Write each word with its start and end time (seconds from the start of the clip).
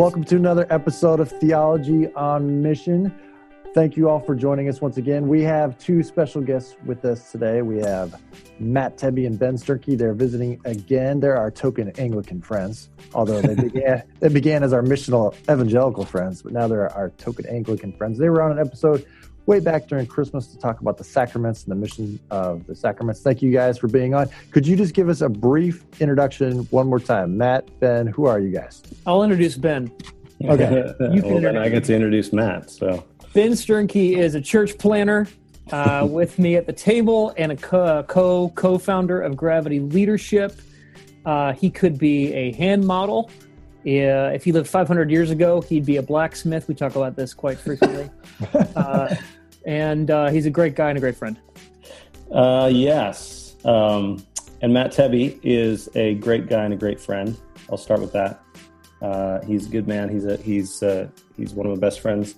Welcome 0.00 0.24
to 0.24 0.36
another 0.36 0.66
episode 0.70 1.20
of 1.20 1.30
Theology 1.30 2.10
on 2.14 2.62
Mission. 2.62 3.14
Thank 3.74 3.98
you 3.98 4.08
all 4.08 4.18
for 4.18 4.34
joining 4.34 4.66
us 4.66 4.80
once 4.80 4.96
again. 4.96 5.28
We 5.28 5.42
have 5.42 5.76
two 5.76 6.02
special 6.02 6.40
guests 6.40 6.74
with 6.86 7.04
us 7.04 7.30
today. 7.30 7.60
We 7.60 7.80
have 7.80 8.18
Matt 8.58 8.96
Tebbe 8.96 9.26
and 9.26 9.38
Ben 9.38 9.56
Sternke. 9.56 9.98
They're 9.98 10.14
visiting 10.14 10.58
again. 10.64 11.20
They're 11.20 11.36
our 11.36 11.50
token 11.50 11.90
Anglican 11.98 12.40
friends, 12.40 12.88
although 13.12 13.42
they 13.42 13.54
began 13.68 14.02
they 14.20 14.30
began 14.30 14.62
as 14.62 14.72
our 14.72 14.80
missional 14.82 15.34
evangelical 15.52 16.06
friends, 16.06 16.40
but 16.40 16.54
now 16.54 16.66
they're 16.66 16.90
our 16.94 17.10
token 17.10 17.44
Anglican 17.44 17.92
friends. 17.92 18.16
They 18.16 18.30
were 18.30 18.40
on 18.40 18.52
an 18.52 18.58
episode 18.58 19.04
way 19.46 19.60
back 19.60 19.88
during 19.88 20.06
Christmas 20.06 20.46
to 20.48 20.58
talk 20.58 20.80
about 20.80 20.98
the 20.98 21.04
sacraments 21.04 21.64
and 21.64 21.72
the 21.72 21.76
mission 21.76 22.20
of 22.30 22.66
the 22.66 22.74
sacraments. 22.74 23.20
Thank 23.20 23.42
you 23.42 23.50
guys 23.50 23.78
for 23.78 23.88
being 23.88 24.14
on. 24.14 24.28
Could 24.50 24.66
you 24.66 24.76
just 24.76 24.94
give 24.94 25.08
us 25.08 25.20
a 25.20 25.28
brief 25.28 25.84
introduction 26.00 26.58
one 26.70 26.88
more 26.88 27.00
time? 27.00 27.36
Matt, 27.36 27.68
Ben, 27.80 28.06
who 28.06 28.26
are 28.26 28.38
you 28.38 28.50
guys? 28.50 28.82
I'll 29.06 29.22
introduce 29.22 29.56
Ben. 29.56 29.90
Okay. 30.44 30.94
you 31.12 31.22
well, 31.22 31.40
then 31.40 31.56
I 31.56 31.68
get 31.68 31.84
to 31.84 31.94
introduce 31.94 32.32
Matt. 32.32 32.70
So 32.70 33.04
Ben 33.34 33.52
Sternke 33.52 34.16
is 34.16 34.34
a 34.34 34.40
church 34.40 34.78
planter 34.78 35.26
uh, 35.70 36.06
with 36.10 36.38
me 36.38 36.56
at 36.56 36.66
the 36.66 36.72
table 36.72 37.34
and 37.36 37.52
a 37.52 37.56
co 37.56 38.52
co 38.54 38.78
founder 38.78 39.20
of 39.20 39.36
Gravity 39.36 39.80
Leadership. 39.80 40.60
Uh, 41.24 41.52
he 41.52 41.70
could 41.70 41.98
be 41.98 42.32
a 42.32 42.52
hand 42.52 42.86
model. 42.86 43.30
Uh, 43.86 44.30
if 44.34 44.44
he 44.44 44.52
lived 44.52 44.68
500 44.68 45.10
years 45.10 45.30
ago, 45.30 45.60
he'd 45.62 45.86
be 45.86 45.96
a 45.96 46.02
blacksmith. 46.02 46.68
We 46.68 46.74
talk 46.74 46.96
about 46.96 47.16
this 47.16 47.34
quite 47.34 47.58
frequently. 47.58 48.10
Uh, 48.74 49.14
and 49.66 50.10
uh, 50.10 50.30
he's 50.30 50.46
a 50.46 50.50
great 50.50 50.74
guy 50.74 50.88
and 50.88 50.96
a 50.96 51.00
great 51.00 51.16
friend. 51.16 51.38
Uh, 52.32 52.70
yes. 52.72 53.56
Um, 53.64 54.24
and 54.62 54.72
Matt 54.72 54.92
Tebbe 54.92 55.38
is 55.42 55.88
a 55.94 56.14
great 56.14 56.48
guy 56.48 56.64
and 56.64 56.72
a 56.72 56.76
great 56.76 56.98
friend. 56.98 57.36
I'll 57.70 57.76
start 57.76 58.00
with 58.00 58.12
that. 58.12 58.42
Uh, 59.02 59.40
he's 59.42 59.66
a 59.66 59.70
good 59.70 59.86
man. 59.86 60.08
He's 60.08 60.24
a 60.24 60.36
he's 60.38 60.82
uh, 60.82 61.08
he's 61.36 61.52
one 61.52 61.66
of 61.66 61.72
my 61.72 61.78
best 61.78 62.00
friends. 62.00 62.34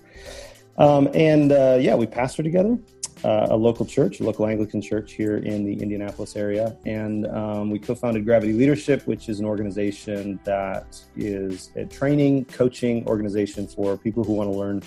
Um, 0.77 1.09
and 1.13 1.51
uh, 1.51 1.77
yeah, 1.79 1.95
we 1.95 2.05
pastor 2.05 2.43
together 2.43 2.77
uh, 3.23 3.47
a 3.49 3.55
local 3.55 3.85
church, 3.85 4.19
a 4.19 4.23
local 4.23 4.47
Anglican 4.47 4.81
church 4.81 5.13
here 5.13 5.37
in 5.37 5.63
the 5.63 5.73
Indianapolis 5.73 6.35
area, 6.35 6.75
and 6.85 7.27
um, 7.27 7.69
we 7.69 7.79
co-founded 7.79 8.25
Gravity 8.25 8.53
Leadership, 8.53 9.05
which 9.07 9.29
is 9.29 9.39
an 9.39 9.45
organization 9.45 10.39
that 10.43 10.99
is 11.15 11.71
a 11.75 11.85
training, 11.85 12.45
coaching 12.45 13.05
organization 13.07 13.67
for 13.67 13.97
people 13.97 14.23
who 14.23 14.33
want 14.33 14.51
to 14.51 14.57
learn 14.57 14.81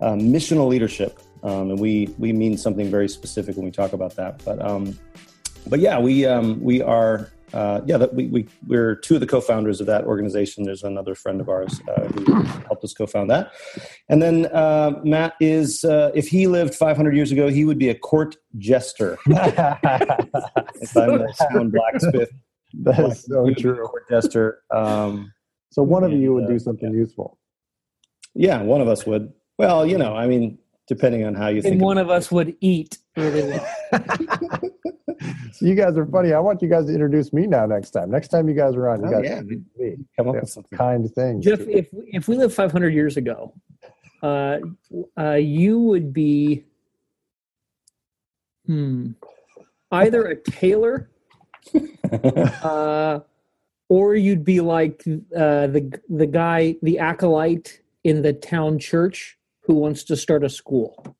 um, 0.00 0.20
missional 0.20 0.68
leadership. 0.68 1.20
Um, 1.42 1.70
and 1.70 1.78
we 1.78 2.14
we 2.18 2.32
mean 2.32 2.58
something 2.58 2.90
very 2.90 3.08
specific 3.08 3.56
when 3.56 3.64
we 3.64 3.70
talk 3.70 3.92
about 3.92 4.16
that. 4.16 4.42
But 4.44 4.64
um, 4.64 4.98
but 5.66 5.80
yeah, 5.80 5.98
we 5.98 6.26
um, 6.26 6.60
we 6.60 6.82
are 6.82 7.30
uh, 7.56 7.80
yeah, 7.86 7.96
that 7.96 8.12
we, 8.12 8.26
we, 8.26 8.46
we're 8.66 8.94
two 8.94 9.14
of 9.14 9.20
the 9.20 9.26
co-founders 9.26 9.80
of 9.80 9.86
that 9.86 10.04
organization. 10.04 10.64
There's 10.64 10.82
another 10.82 11.14
friend 11.14 11.40
of 11.40 11.48
ours 11.48 11.80
uh, 11.88 12.02
who 12.02 12.42
helped 12.42 12.84
us 12.84 12.92
co-found 12.92 13.30
that. 13.30 13.50
And 14.10 14.20
then 14.20 14.44
uh, 14.52 15.00
Matt 15.04 15.36
is, 15.40 15.82
uh, 15.82 16.10
if 16.14 16.28
he 16.28 16.48
lived 16.48 16.74
500 16.74 17.16
years 17.16 17.32
ago, 17.32 17.48
he 17.48 17.64
would 17.64 17.78
be 17.78 17.88
a 17.88 17.94
court 17.94 18.36
jester. 18.58 19.16
if 19.26 20.96
I'm 20.98 21.22
a 21.22 21.32
stone 21.34 21.70
blacksmith. 21.70 22.30
That 22.82 22.98
is 22.98 23.24
so 23.24 23.48
true. 23.54 23.86
Court 23.86 24.06
jester. 24.10 24.60
Um, 24.70 25.32
so 25.70 25.82
one 25.82 26.04
of 26.04 26.12
and, 26.12 26.20
you 26.20 26.34
would 26.34 26.48
do 26.48 26.56
uh, 26.56 26.58
something 26.58 26.92
yeah. 26.92 26.98
useful. 26.98 27.38
Yeah, 28.34 28.60
one 28.60 28.82
of 28.82 28.88
us 28.88 29.06
would. 29.06 29.32
Well, 29.56 29.86
you 29.86 29.96
know, 29.96 30.14
I 30.14 30.26
mean, 30.26 30.58
depending 30.86 31.24
on 31.24 31.34
how 31.34 31.48
you 31.48 31.56
and 31.56 31.62
think. 31.62 31.72
And 31.76 31.82
one 31.82 31.96
of 31.96 32.10
us 32.10 32.30
would 32.30 32.54
eat 32.60 32.98
really 33.16 33.42
well. 33.48 33.66
so 35.56 35.64
you 35.64 35.74
guys 35.74 35.96
are 35.96 36.04
funny. 36.04 36.34
I 36.34 36.38
want 36.38 36.60
you 36.60 36.68
guys 36.68 36.86
to 36.86 36.92
introduce 36.92 37.32
me 37.32 37.46
now 37.46 37.64
next 37.64 37.90
time. 37.92 38.10
Next 38.10 38.28
time 38.28 38.48
you 38.48 38.54
guys 38.54 38.74
are 38.74 38.90
on, 38.90 39.00
you 39.00 39.08
oh, 39.08 39.10
guys 39.10 39.24
yeah. 39.24 39.40
me. 39.40 39.96
come 40.16 40.28
up 40.28 40.34
with 40.34 40.50
something 40.50 40.76
kind 40.76 41.10
thing. 41.14 41.40
Jeff, 41.40 41.60
if 41.60 41.88
if 41.92 42.28
we 42.28 42.36
lived 42.36 42.54
500 42.54 42.92
years 42.92 43.16
ago, 43.16 43.54
uh, 44.22 44.58
uh, 45.18 45.32
you 45.32 45.78
would 45.80 46.12
be 46.12 46.64
hmm, 48.66 49.12
either 49.92 50.26
a 50.26 50.36
tailor, 50.36 51.10
uh, 52.62 53.20
or 53.88 54.14
you'd 54.14 54.44
be 54.44 54.60
like 54.60 55.02
uh, 55.06 55.66
the 55.68 56.00
the 56.10 56.26
guy, 56.26 56.76
the 56.82 56.98
acolyte 56.98 57.80
in 58.04 58.20
the 58.20 58.34
town 58.34 58.78
church 58.78 59.38
who 59.60 59.74
wants 59.74 60.04
to 60.04 60.16
start 60.16 60.44
a 60.44 60.50
school 60.50 61.15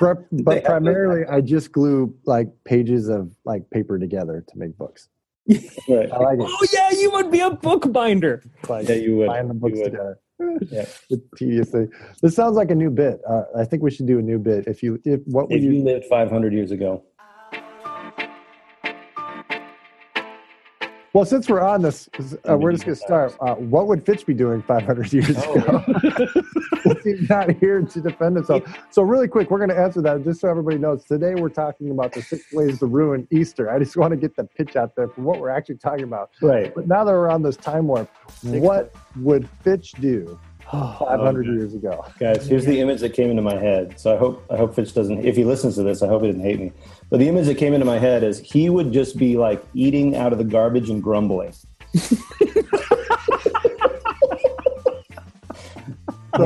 but 0.32 0.64
primarily 0.64 1.26
I 1.26 1.40
just 1.40 1.72
glue 1.72 2.14
like 2.24 2.48
pages 2.64 3.08
of 3.08 3.34
like 3.44 3.68
paper 3.70 3.98
together 3.98 4.44
to 4.48 4.58
make 4.58 4.76
books. 4.76 5.08
right. 5.48 6.10
I 6.12 6.18
like 6.18 6.38
it. 6.38 6.46
Oh 6.46 6.66
yeah, 6.72 6.90
you 6.92 7.10
would 7.12 7.30
be 7.30 7.40
a 7.40 7.50
bookbinder. 7.50 8.42
Like, 8.68 8.88
yeah, 8.88 8.94
you 8.96 9.16
would. 9.18 9.28
Bind 9.28 9.50
the 9.50 9.54
books 9.54 9.78
would. 9.78 9.92
together. 9.92 10.18
yeah, 10.70 10.86
it's 11.10 11.22
tedious 11.36 11.70
thing. 11.70 11.90
This 12.22 12.34
sounds 12.34 12.56
like 12.56 12.70
a 12.70 12.74
new 12.74 12.90
bit. 12.90 13.20
Uh, 13.28 13.42
I 13.56 13.64
think 13.64 13.82
we 13.82 13.90
should 13.90 14.06
do 14.06 14.18
a 14.18 14.22
new 14.22 14.38
bit. 14.38 14.66
If 14.66 14.82
you, 14.82 15.00
if 15.04 15.20
what 15.26 15.48
would 15.48 15.58
if 15.58 15.62
you, 15.62 15.72
you 15.72 15.84
lived 15.84 16.06
500 16.06 16.52
years 16.52 16.70
ago, 16.70 17.04
Well, 21.12 21.24
since 21.24 21.48
we're 21.48 21.60
on 21.60 21.82
this, 21.82 22.08
uh, 22.48 22.56
we're 22.56 22.70
just 22.70 22.84
going 22.84 22.96
to 22.96 23.00
start. 23.00 23.34
Uh, 23.40 23.54
what 23.56 23.88
would 23.88 24.06
Fitch 24.06 24.24
be 24.24 24.34
doing 24.34 24.62
500 24.62 25.12
years 25.12 25.36
oh, 25.38 25.54
ago? 25.54 26.94
He's 27.04 27.28
not 27.28 27.50
here 27.56 27.82
to 27.82 28.00
defend 28.00 28.36
himself. 28.36 28.62
So, 28.90 29.02
really 29.02 29.26
quick, 29.26 29.50
we're 29.50 29.58
going 29.58 29.70
to 29.70 29.78
answer 29.78 30.00
that 30.02 30.22
just 30.22 30.40
so 30.40 30.48
everybody 30.48 30.78
knows. 30.78 31.04
Today, 31.04 31.34
we're 31.34 31.48
talking 31.48 31.90
about 31.90 32.12
the 32.12 32.22
six 32.22 32.52
ways 32.52 32.78
to 32.78 32.86
ruin 32.86 33.26
Easter. 33.32 33.70
I 33.70 33.80
just 33.80 33.96
want 33.96 34.12
to 34.12 34.16
get 34.16 34.36
the 34.36 34.44
pitch 34.44 34.76
out 34.76 34.94
there 34.94 35.08
for 35.08 35.22
what 35.22 35.40
we're 35.40 35.50
actually 35.50 35.78
talking 35.78 36.04
about. 36.04 36.30
Right. 36.40 36.72
But 36.72 36.86
now 36.86 37.02
that 37.02 37.10
we're 37.10 37.30
on 37.30 37.42
this 37.42 37.56
time 37.56 37.88
warp, 37.88 38.08
what 38.42 38.94
would 39.16 39.48
Fitch 39.64 39.92
do 39.92 40.38
500 40.70 41.48
oh, 41.48 41.52
years 41.52 41.74
ago. 41.74 42.04
Guys, 42.20 42.46
here's 42.46 42.64
the 42.64 42.78
image 42.78 43.00
that 43.00 43.14
came 43.14 43.30
into 43.30 43.42
my 43.42 43.56
head. 43.56 43.98
So 43.98 44.14
I 44.14 44.18
hope 44.18 44.44
I 44.50 44.56
hope 44.56 44.74
Fitch 44.74 44.94
doesn't. 44.94 45.24
If 45.24 45.36
he 45.36 45.44
listens 45.44 45.74
to 45.76 45.82
this, 45.82 46.02
I 46.02 46.06
hope 46.06 46.22
he 46.22 46.28
doesn't 46.28 46.42
hate 46.42 46.60
me. 46.60 46.72
But 47.10 47.18
the 47.18 47.28
image 47.28 47.46
that 47.46 47.56
came 47.56 47.74
into 47.74 47.84
my 47.84 47.98
head 47.98 48.22
is 48.22 48.38
he 48.38 48.70
would 48.70 48.92
just 48.92 49.18
be 49.18 49.36
like 49.36 49.62
eating 49.74 50.16
out 50.16 50.32
of 50.32 50.38
the 50.38 50.44
garbage 50.44 50.90
and 50.90 51.02
grumbling. 51.02 51.52
so 51.96 52.08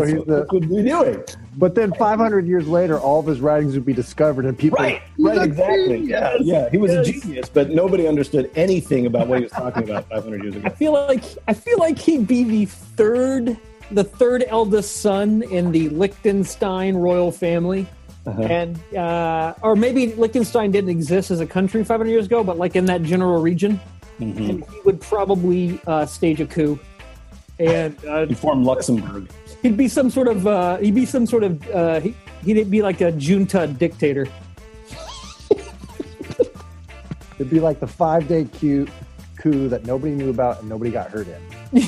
he's 0.02 0.25
the, 0.25 0.47
what 0.48 0.52
would 0.52 0.69
be 0.70 0.82
doing. 0.82 1.22
But 1.56 1.75
then 1.75 1.92
500 1.92 2.47
years 2.47 2.66
later, 2.66 2.98
all 2.98 3.20
of 3.20 3.26
his 3.26 3.41
writings 3.41 3.75
would 3.75 3.84
be 3.84 3.92
discovered, 3.92 4.47
and 4.47 4.58
people. 4.58 4.78
Right, 4.78 5.02
right, 5.19 5.42
exactly. 5.42 5.98
Yeah, 5.98 6.36
yeah. 6.41 6.70
He 6.70 6.78
was 6.78 6.92
yes. 6.92 7.08
a 7.08 7.12
genius, 7.12 7.48
but 7.50 7.70
nobody 7.70 8.08
understood 8.08 8.50
anything 8.56 9.04
about 9.04 9.28
what 9.28 9.38
he 9.38 9.44
was 9.44 9.52
talking 9.52 9.84
about 9.84 10.08
500 10.08 10.42
years 10.42 10.56
ago. 10.56 10.66
I 10.66 10.70
feel 10.70 10.92
like 10.92 11.25
I 11.46 11.52
feel 11.52 11.78
like 11.78 11.98
he'd 11.98 12.26
be 12.26 12.42
the 12.42 12.64
third 12.64 13.58
the 13.91 14.04
third 14.04 14.44
eldest 14.48 15.02
son 15.02 15.42
in 15.42 15.70
the 15.70 15.91
Liechtenstein 15.91 16.96
royal 16.96 17.31
family. 17.31 17.86
Uh-huh. 18.27 18.43
And 18.43 18.79
uh, 18.95 19.53
or 19.61 19.77
maybe 19.77 20.15
Liechtenstein 20.15 20.71
didn't 20.71 20.91
exist 20.91 21.31
as 21.31 21.41
a 21.41 21.47
country 21.47 21.85
500 21.85 22.11
years 22.11 22.27
ago, 22.27 22.43
but 22.43 22.57
like 22.57 22.75
in 22.75 22.87
that 22.87 23.03
general 23.03 23.43
region, 23.43 23.79
mm-hmm. 24.19 24.51
and 24.51 24.65
he 24.65 24.81
would 24.85 25.01
probably 25.01 25.79
uh, 25.87 26.07
stage 26.07 26.41
a 26.41 26.47
coup 26.47 26.79
and 27.59 28.03
uh, 28.07 28.27
form 28.35 28.65
Luxembourg. 28.65 29.29
He'd 29.62 29.77
be 29.77 29.89
some 29.89 30.11
sort 30.11 30.29
of 30.29 30.47
uh, 30.47 30.79
he'd 30.79 30.95
be 30.95 31.07
some 31.07 31.27
sort 31.27 31.45
of 31.45 31.71
uh, 31.71 32.01
he, 32.01 32.15
he'd 32.45 32.71
be 32.71 32.83
like 32.83 33.01
a 33.01 33.12
junta 33.12 33.67
dictator. 33.67 34.27
It'd 37.37 37.51
be 37.51 37.61
like 37.61 37.81
the 37.81 37.87
five 37.87 38.29
day 38.29 38.45
coup, 38.45 38.87
coup 39.37 39.69
that 39.69 39.85
nobody 39.85 40.15
knew 40.15 40.31
about 40.31 40.61
and 40.61 40.69
nobody 40.69 40.91
got 40.91 41.11
hurt 41.11 41.29
in. 41.29 41.43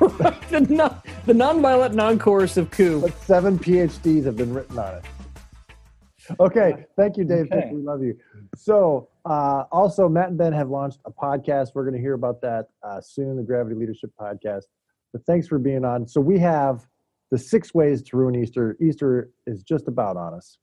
the, 0.00 0.66
non, 0.70 1.02
the 1.26 1.32
nonviolent, 1.32 1.94
non-coercive 1.94 2.70
coup. 2.70 3.00
But 3.00 3.20
seven 3.22 3.58
PhDs 3.58 4.24
have 4.24 4.36
been 4.36 4.54
written 4.54 4.78
on 4.78 4.94
it. 4.94 5.04
Okay, 6.40 6.84
thank 6.96 7.16
you, 7.16 7.24
Dave. 7.24 7.46
Okay. 7.52 7.70
We 7.72 7.82
love 7.82 8.02
you. 8.02 8.16
So, 8.56 9.08
uh, 9.24 9.64
also, 9.70 10.08
Matt 10.08 10.28
and 10.28 10.38
Ben 10.38 10.52
have 10.52 10.70
launched 10.70 11.00
a 11.04 11.10
podcast. 11.10 11.68
We're 11.74 11.84
going 11.84 11.94
to 11.94 12.00
hear 12.00 12.14
about 12.14 12.40
that 12.42 12.68
uh, 12.82 13.00
soon, 13.00 13.36
the 13.36 13.42
Gravity 13.42 13.76
Leadership 13.76 14.10
Podcast. 14.18 14.64
But 15.12 15.24
thanks 15.26 15.46
for 15.46 15.58
being 15.58 15.84
on. 15.84 16.06
So, 16.06 16.20
we 16.20 16.38
have 16.38 16.86
the 17.30 17.38
six 17.38 17.74
ways 17.74 18.02
to 18.02 18.16
ruin 18.16 18.34
Easter. 18.36 18.76
Easter 18.80 19.30
is 19.46 19.62
just 19.62 19.88
about 19.88 20.16
on 20.16 20.34
us. 20.34 20.58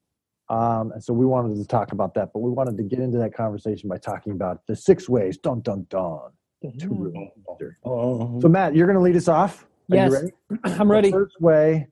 Um, 0.50 0.92
and 0.92 1.02
so 1.02 1.14
we 1.14 1.26
wanted 1.26 1.56
to 1.56 1.66
talk 1.66 1.94
about 1.94 2.14
that, 2.16 2.32
but 2.34 2.40
we 2.40 2.52
wanted 2.52 2.76
to 2.76 2.84
get 2.84 3.00
into 3.00 3.18
that 3.20 3.34
conversation 3.34 3.88
by 3.88 3.98
talking 3.98 4.34
about 4.34 4.68
the 4.68 4.76
six 4.76 5.08
ways, 5.08 5.38
dun 5.38 5.62
dun 5.62 5.86
dun, 5.90 6.32
to 6.78 6.90
ruin 6.90 7.32
Easter. 7.50 7.78
Oh. 7.86 8.40
So, 8.42 8.50
Matt, 8.50 8.76
you're 8.76 8.86
going 8.86 8.98
to 8.98 9.04
lead 9.04 9.16
us 9.16 9.30
off. 9.30 9.66
Are 9.90 9.96
yes, 9.96 10.12
ready? 10.12 10.32
I'm 10.64 10.92
ready. 10.92 11.10
The 11.10 11.18
first 11.18 11.40
way 11.40 11.88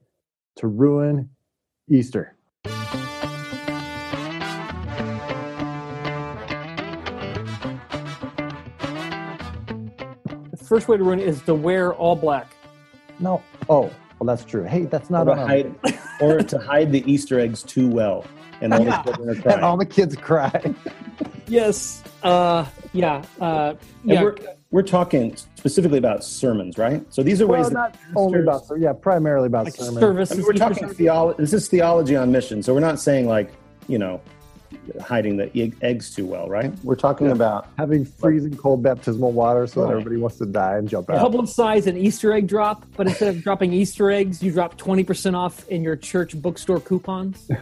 to 0.57 0.68
ruin 0.68 1.30
Easter. 1.89 2.36
First 10.69 10.88
way 10.88 10.95
to 10.98 11.04
ruin 11.04 11.19
it 11.19 11.27
is 11.27 11.42
to 11.42 11.56
wear 11.56 11.94
all 11.94 12.16
black. 12.16 12.48
No. 13.19 13.42
Oh, 13.68 13.92
well, 14.19 14.27
that's 14.27 14.45
true. 14.45 14.63
Hey, 14.63 14.86
that's 14.86 15.10
not 15.10 15.27
or 15.27 15.36
to, 15.36 15.45
hide, 15.45 15.75
or 16.21 16.39
to 16.39 16.57
hide 16.60 16.92
the 16.92 17.04
Easter 17.12 17.39
eggs 17.39 17.63
too 17.63 17.89
well, 17.89 18.24
and 18.62 18.74
all 18.74 18.83
the 18.83 18.92
children 19.04 19.30
are 19.45 19.50
And 19.54 19.63
all 19.66 19.77
the 19.77 19.86
kids 19.86 20.16
cry. 20.16 20.74
yes. 21.48 22.04
Uh, 22.24 22.66
yeah. 22.94 23.24
Uh, 23.42 23.74
yeah. 24.04 24.24
we're 24.71 24.83
talking 24.83 25.36
specifically 25.56 25.98
about 25.98 26.24
sermons, 26.24 26.77
right? 26.77 27.04
So 27.13 27.24
these 27.24 27.42
are 27.42 27.48
Well, 27.48 27.62
ways 27.62 27.72
not 27.72 27.94
that 27.94 28.00
only 28.15 28.39
about 28.42 28.62
pastors- 28.62 28.81
yeah, 28.81 28.94
primarily 28.94 29.48
about 29.48 29.65
Like 29.65 29.75
sermon. 29.75 30.00
service. 30.00 30.31
I 30.31 30.36
mean, 30.36 30.45
we're 30.45 30.54
talking 30.54 30.88
theology. 30.89 31.42
This 31.42 31.54
is 31.54 31.68
theology 31.68 32.15
on 32.15 32.31
mission. 32.31 32.62
So 32.62 32.74
we're 32.74 32.80
not 32.80 33.00
saying 33.00 33.27
like 33.27 33.51
you 33.88 33.98
know 33.98 34.22
hiding 35.01 35.38
the 35.38 35.45
egg- 35.57 35.75
eggs 35.81 36.13
too 36.13 36.25
well, 36.25 36.48
right? 36.48 36.71
We're 36.83 36.95
talking 36.95 37.27
Yeah. 37.27 37.33
about 37.33 37.68
Having 37.77 38.06
freezing 38.06 38.56
cold 38.57 38.83
baptismal 38.83 39.31
water 39.31 39.68
so 39.68 39.81
that 39.81 39.92
everybody 39.92 40.18
wants 40.18 40.38
to 40.39 40.45
die 40.45 40.77
and 40.77 40.88
jump 40.89 41.10
out. 41.10 41.31
publicize 41.31 41.88
an 41.88 41.98
Easter 41.98 42.33
egg 42.33 42.48
drop, 42.48 42.86
but 42.98 43.07
instead 43.07 43.36
of 43.36 43.42
dropping 43.44 43.74
Easter 43.74 44.10
eggs, 44.12 44.42
you 44.44 44.51
drop 44.51 44.77
20% 44.77 45.36
off 45.36 45.68
in 45.69 45.81
your 45.83 45.95
church 45.95 46.39
bookstore 46.42 46.80
coupons. 46.80 47.50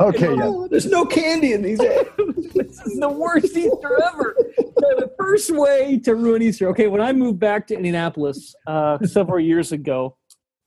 Okay, 0.00 0.34
yeah. 0.34 0.44
Oh, 0.46 0.66
there's 0.66 0.86
no 0.86 1.04
candy 1.04 1.52
in 1.52 1.60
these 1.60 1.78
eggs. 1.78 2.08
this 2.54 2.80
is 2.86 2.98
the 2.98 3.08
worst 3.08 3.54
Easter 3.54 4.02
ever. 4.02 4.34
The 4.66 5.10
first 5.18 5.50
way 5.50 5.98
to 6.04 6.14
ruin 6.14 6.40
Easter. 6.40 6.68
Okay, 6.70 6.86
when 6.86 7.02
I 7.02 7.12
moved 7.12 7.38
back 7.38 7.66
to 7.66 7.74
Indianapolis 7.76 8.54
uh, 8.66 8.96
several 9.04 9.40
years 9.40 9.72
ago, 9.72 10.16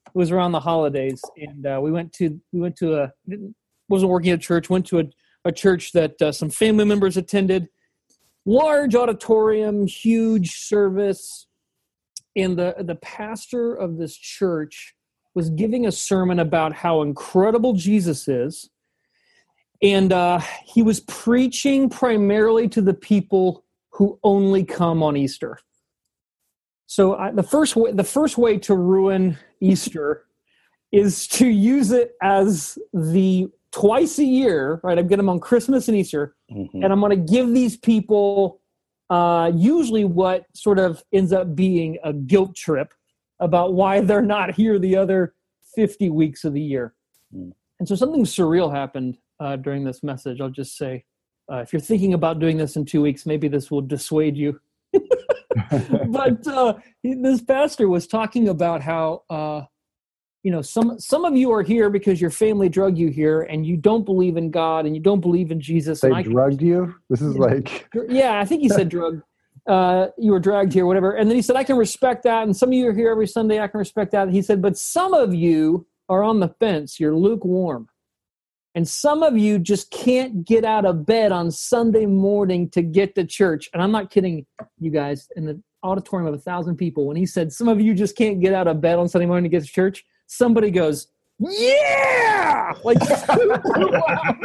it 0.05 0.11
was 0.13 0.29
around 0.31 0.51
the 0.51 0.59
holidays, 0.59 1.19
and 1.35 1.65
uh, 1.65 1.79
we 1.81 1.91
went 1.91 2.13
to 2.13 2.39
we 2.51 2.59
went 2.59 2.75
to 2.77 3.01
a 3.01 3.11
didn't, 3.27 3.55
wasn't 3.89 4.11
working 4.11 4.31
at 4.31 4.41
church. 4.41 4.69
Went 4.69 4.85
to 4.87 4.99
a, 4.99 5.05
a 5.45 5.51
church 5.51 5.91
that 5.93 6.21
uh, 6.21 6.31
some 6.31 6.49
family 6.49 6.85
members 6.85 7.17
attended. 7.17 7.69
Large 8.45 8.95
auditorium, 8.95 9.87
huge 9.87 10.55
service, 10.55 11.47
and 12.35 12.57
the 12.57 12.75
the 12.79 12.95
pastor 12.95 13.73
of 13.73 13.97
this 13.97 14.15
church 14.15 14.95
was 15.35 15.49
giving 15.51 15.85
a 15.85 15.91
sermon 15.91 16.39
about 16.39 16.73
how 16.73 17.01
incredible 17.01 17.73
Jesus 17.73 18.27
is 18.27 18.69
and 19.81 20.11
uh, 20.11 20.39
he 20.63 20.81
was 20.81 20.99
preaching 21.01 21.89
primarily 21.89 22.67
to 22.69 22.81
the 22.81 22.93
people 22.93 23.63
who 23.91 24.19
only 24.23 24.63
come 24.63 25.03
on 25.03 25.15
Easter. 25.15 25.59
So 26.87 27.15
I, 27.15 27.31
the 27.31 27.43
first 27.43 27.75
way, 27.75 27.91
the 27.91 28.03
first 28.03 28.37
way 28.37 28.57
to 28.59 28.75
ruin 28.75 29.37
Easter 29.59 30.25
is 30.91 31.27
to 31.27 31.47
use 31.47 31.91
it 31.91 32.13
as 32.21 32.77
the 32.93 33.49
twice 33.77 34.17
a 34.17 34.25
year, 34.25 34.79
right? 34.83 34.97
I'm 34.97 35.07
getting 35.07 35.25
them 35.25 35.29
on 35.29 35.39
Christmas 35.39 35.87
and 35.87 35.95
Easter, 35.95 36.35
Mhm. 36.51 36.69
and 36.73 36.85
I'm 36.85 36.99
going 36.99 37.11
to 37.11 37.33
give 37.33 37.53
these 37.53 37.77
people 37.77 38.59
uh, 39.09 39.49
usually 39.55 40.03
what 40.03 40.45
sort 40.53 40.77
of 40.77 41.01
ends 41.13 41.31
up 41.31 41.55
being 41.55 41.97
a 42.03 42.11
guilt 42.11 42.53
trip 42.55 42.93
about 43.39 43.73
why 43.73 44.01
they're 44.01 44.21
not 44.21 44.53
here 44.53 44.77
the 44.77 44.97
other 44.97 45.33
50 45.75 46.09
weeks 46.09 46.43
of 46.43 46.51
the 46.51 46.61
year. 46.61 46.93
Mm. 47.33 47.53
And 47.79 47.87
so 47.87 47.95
something 47.95 48.25
surreal 48.25 48.69
happened 48.69 49.17
uh, 49.39 49.55
during 49.55 49.85
this 49.85 50.03
message. 50.03 50.41
I'll 50.41 50.49
just 50.49 50.75
say, 50.75 51.05
uh, 51.49 51.57
if 51.57 51.71
you're 51.71 51.79
thinking 51.79 52.15
about 52.15 52.39
doing 52.39 52.57
this 52.57 52.75
in 52.75 52.83
two 52.83 53.01
weeks, 53.01 53.25
maybe 53.25 53.47
this 53.47 53.71
will 53.71 53.81
dissuade 53.81 54.35
you. 54.35 54.59
but 56.09 56.45
uh, 56.45 56.73
this 57.01 57.41
pastor 57.41 57.87
was 57.87 58.07
talking 58.07 58.49
about 58.49 58.81
how 58.81 59.23
uh, 59.29 59.61
you 60.43 60.51
know 60.51 60.61
some 60.61 60.99
some 60.99 61.25
of 61.25 61.35
you 61.35 61.51
are 61.51 61.63
here 61.63 61.89
because 61.89 62.21
your 62.21 62.29
family 62.29 62.69
drug 62.69 62.97
you 62.97 63.09
here, 63.09 63.41
and 63.43 63.65
you 63.65 63.77
don't 63.77 64.05
believe 64.05 64.37
in 64.37 64.51
God 64.51 64.85
and 64.85 64.95
you 64.95 65.01
don't 65.01 65.21
believe 65.21 65.51
in 65.51 65.59
Jesus. 65.59 66.01
They 66.01 66.11
and 66.11 66.23
drugged 66.23 66.61
you. 66.61 66.95
This 67.09 67.21
is 67.21 67.37
like 67.37 67.89
yeah, 68.09 68.39
I 68.39 68.45
think 68.45 68.61
he 68.61 68.69
said 68.69 68.89
drug. 68.89 69.21
Uh, 69.67 70.07
you 70.17 70.31
were 70.31 70.39
dragged 70.39 70.71
here, 70.71 70.85
whatever. 70.85 71.11
And 71.17 71.29
then 71.29 71.35
he 71.35 71.41
said, 71.41 71.57
I 71.57 71.63
can 71.65 71.75
respect 71.75 72.23
that. 72.23 72.43
And 72.43 72.55
some 72.55 72.69
of 72.69 72.73
you 72.73 72.87
are 72.87 72.93
here 72.93 73.11
every 73.11 73.27
Sunday. 73.27 73.59
I 73.59 73.67
can 73.67 73.79
respect 73.79 74.13
that. 74.13 74.29
he 74.29 74.41
said, 74.41 74.61
but 74.61 74.77
some 74.77 75.13
of 75.13 75.35
you 75.35 75.85
are 76.07 76.23
on 76.23 76.39
the 76.39 76.47
fence. 76.47 77.01
You're 77.01 77.17
lukewarm. 77.17 77.89
And 78.75 78.87
some 78.87 79.23
of 79.23 79.37
you 79.37 79.59
just 79.59 79.89
can't 79.91 80.45
get 80.45 80.63
out 80.63 80.85
of 80.85 81.05
bed 81.05 81.31
on 81.31 81.51
Sunday 81.51 82.05
morning 82.05 82.69
to 82.69 82.81
get 82.81 83.15
to 83.15 83.25
church. 83.25 83.69
And 83.73 83.81
I'm 83.81 83.91
not 83.91 84.11
kidding 84.11 84.45
you 84.79 84.91
guys. 84.91 85.27
In 85.35 85.45
the 85.45 85.61
auditorium 85.83 86.27
of 86.27 86.39
a 86.39 86.41
thousand 86.41 86.77
people, 86.77 87.07
when 87.07 87.17
he 87.17 87.25
said, 87.25 87.51
some 87.51 87.67
of 87.67 87.81
you 87.81 87.93
just 87.93 88.15
can't 88.15 88.39
get 88.39 88.53
out 88.53 88.67
of 88.67 88.79
bed 88.79 88.99
on 88.99 89.09
Sunday 89.09 89.25
morning 89.25 89.43
to 89.43 89.49
get 89.49 89.65
to 89.65 89.71
church, 89.71 90.05
somebody 90.27 90.71
goes, 90.71 91.07
yeah! 91.39 92.73
Like 92.83 92.97
super 93.03 93.89
loud. 93.89 94.37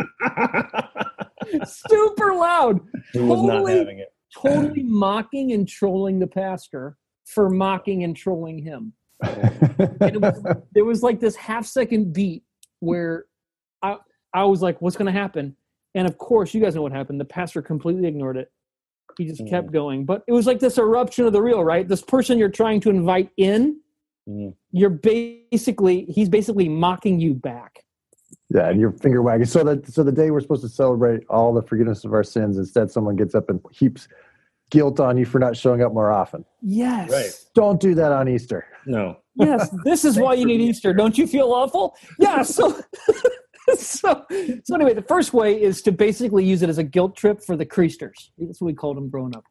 super 1.67 2.35
loud 2.35 2.81
Who 3.13 3.27
was 3.27 3.43
not 3.43 3.53
Totally. 3.53 3.79
having 3.79 3.99
it? 3.99 4.13
totally 4.35 4.83
mocking 4.83 5.53
and 5.53 5.69
trolling 5.69 6.19
the 6.19 6.27
pastor 6.27 6.97
for 7.25 7.51
mocking 7.51 8.05
and 8.05 8.17
trolling 8.17 8.59
him. 8.59 8.93
And 9.23 10.01
it 10.01 10.21
was, 10.21 10.43
there 10.73 10.85
was 10.85 11.03
like 11.03 11.21
this 11.21 11.37
half 11.37 11.67
second 11.67 12.13
beat 12.13 12.43
where 12.81 13.27
I 13.83 13.99
I 14.35 14.45
was 14.45 14.63
like, 14.63 14.81
"What's 14.81 14.97
going 14.97 15.13
to 15.13 15.19
happen?" 15.19 15.57
And 15.95 16.09
of 16.09 16.19
course, 16.19 16.55
you 16.55 16.61
guys 16.61 16.75
know 16.75 16.83
what 16.83 16.93
happened. 16.93 17.21
The 17.21 17.25
pastor 17.27 17.63
completely 17.63 18.09
ignored 18.09 18.37
it. 18.37 18.51
He 19.19 19.27
just 19.27 19.47
kept 19.47 19.67
hmm. 19.67 19.73
going. 19.73 20.05
But 20.05 20.23
it 20.27 20.33
was 20.33 20.47
like 20.47 20.59
this 20.59 20.79
eruption 20.79 21.27
of 21.27 21.33
the 21.33 21.43
real, 21.43 21.63
right? 21.63 21.87
This 21.87 22.03
person 22.03 22.39
you're 22.39 22.49
trying 22.49 22.81
to 22.81 22.91
invite 22.91 23.31
in, 23.37 23.79
Mhm. 24.29 24.55
you're 24.71 24.91
basically 24.91 26.05
he's 26.05 26.29
basically 26.29 26.69
mocking 26.69 27.19
you 27.19 27.35
back. 27.35 27.85
yeah, 28.51 28.69
and 28.69 28.81
your 28.81 28.93
finger 28.93 29.21
wagging. 29.23 29.47
So 29.47 29.65
that 29.65 29.87
so 29.89 30.03
the 30.05 30.13
day 30.13 30.31
we're 30.31 30.41
supposed 30.41 30.63
to 30.63 30.69
celebrate 30.69 31.25
all 31.29 31.53
the 31.53 31.63
forgiveness 31.63 32.05
of 32.05 32.13
our 32.13 32.23
sins, 32.23 32.57
instead 32.59 32.91
someone 32.91 33.17
gets 33.17 33.35
up 33.35 33.51
and 33.51 33.61
heaps 33.73 34.07
guilt 34.71 35.01
on 35.01 35.17
you 35.19 35.25
for 35.27 35.39
not 35.39 35.57
showing 35.57 35.83
up 35.83 35.93
more 35.93 36.11
often. 36.13 36.45
Yes. 36.63 37.11
Right. 37.11 37.31
Don't 37.55 37.81
do 37.81 37.95
that 37.97 38.11
on 38.13 38.29
Easter. 38.29 38.65
No. 38.87 39.17
yes, 39.35 39.69
this 39.85 40.05
is 40.05 40.19
why 40.19 40.35
you 40.35 40.47
need 40.47 40.61
Easter. 40.61 40.93
Don't 40.95 41.19
you 41.19 41.27
feel 41.27 41.53
awful? 41.53 41.95
Yeah. 42.19 42.43
So, 42.43 42.81
so, 43.77 44.25
so 44.65 44.75
anyway, 44.75 44.95
the 44.95 45.05
first 45.07 45.33
way 45.35 45.61
is 45.61 45.83
to 45.83 45.93
basically 45.93 46.45
use 46.45 46.63
it 46.63 46.69
as 46.71 46.79
a 46.79 46.85
guilt 46.85 47.17
trip 47.17 47.43
for 47.43 47.57
the 47.57 47.67
Creasters. 47.67 48.31
That's 48.39 48.61
what 48.61 48.67
we 48.67 48.73
called 48.75 48.97
them 48.97 49.09
growing 49.11 49.35
up. 49.37 49.45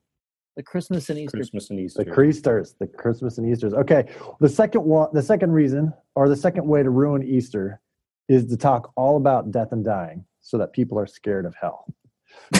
The 0.57 0.63
Christmas 0.63 1.09
and 1.09 1.17
Easter. 1.17 1.37
Christmas 1.37 1.69
and 1.69 1.79
Easter. 1.79 2.03
The 2.03 2.11
Creasters, 2.11 2.75
the 2.77 2.87
Christmas 2.87 3.37
and 3.37 3.49
Easter's. 3.49 3.73
Okay, 3.73 4.05
the 4.41 4.49
second 4.49 4.83
one, 4.83 5.09
the 5.13 5.21
second 5.21 5.51
reason, 5.51 5.93
or 6.15 6.27
the 6.27 6.35
second 6.35 6.67
way 6.67 6.83
to 6.83 6.89
ruin 6.89 7.23
Easter, 7.23 7.79
is 8.27 8.45
to 8.47 8.57
talk 8.57 8.91
all 8.97 9.15
about 9.15 9.51
death 9.51 9.71
and 9.71 9.83
dying, 9.83 10.25
so 10.41 10.57
that 10.57 10.73
people 10.73 10.99
are 10.99 11.07
scared 11.07 11.45
of 11.45 11.55
hell. 11.59 11.85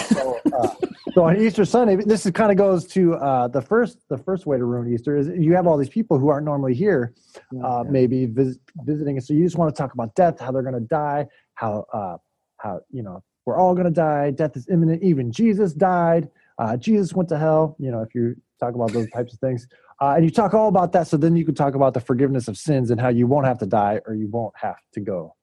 So, 0.08 0.40
uh, 0.58 0.70
so 1.14 1.26
on 1.26 1.42
Easter 1.42 1.66
Sunday, 1.66 1.98
this 1.98 2.26
is 2.26 2.32
kind 2.32 2.50
of 2.50 2.58
goes 2.58 2.88
to 2.88 3.16
uh, 3.16 3.50
the 3.50 3.62
first. 3.62 4.00
The 4.08 4.18
first 4.18 4.46
way 4.46 4.58
to 4.58 4.64
ruin 4.64 4.94
Easter 4.94 5.18
is 5.18 5.28
you 5.28 5.54
have 5.56 5.68
all 5.68 5.78
these 5.78 5.90
people 5.90 6.18
who 6.18 6.30
aren't 6.30 6.46
normally 6.46 6.74
here, 6.74 7.14
uh, 7.62 7.84
maybe 7.86 8.26
vis- 8.26 8.58
visiting, 8.86 9.20
so 9.20 9.34
you 9.34 9.44
just 9.44 9.58
want 9.58 9.74
to 9.74 9.78
talk 9.78 9.94
about 9.94 10.16
death, 10.16 10.40
how 10.40 10.52
they're 10.52 10.62
going 10.62 10.76
to 10.76 10.80
die, 10.80 11.28
how 11.56 11.86
uh, 11.92 12.16
how 12.56 12.80
you 12.90 13.04
know 13.04 13.22
we're 13.46 13.58
all 13.58 13.74
going 13.74 13.86
to 13.86 13.92
die, 13.92 14.32
death 14.32 14.56
is 14.56 14.70
imminent. 14.70 15.04
Even 15.04 15.30
Jesus 15.30 15.74
died. 15.74 16.30
Uh, 16.62 16.78
Jesus 16.78 17.12
went 17.14 17.28
to 17.30 17.40
hell. 17.40 17.76
You 17.80 17.90
know, 17.92 18.02
if 18.04 18.14
you 18.14 18.36
talk 18.60 18.76
about 18.76 18.94
those 18.94 19.10
types 19.10 19.34
of 19.34 19.40
things, 19.40 19.68
uh, 20.00 20.14
and 20.16 20.24
you 20.24 20.30
talk 20.30 20.54
all 20.54 20.68
about 20.68 20.92
that, 20.92 21.08
so 21.08 21.18
then 21.18 21.36
you 21.36 21.44
can 21.44 21.56
talk 21.56 21.74
about 21.74 21.96
the 21.96 22.00
forgiveness 22.00 22.48
of 22.48 22.56
sins 22.56 22.92
and 22.92 23.02
how 23.02 23.10
you 23.10 23.26
won't 23.26 23.48
have 23.48 23.58
to 23.58 23.66
die 23.66 24.00
or 24.06 24.14
you 24.14 24.28
won't 24.30 24.54
have 24.56 24.78
to 24.94 25.00
go 25.00 25.36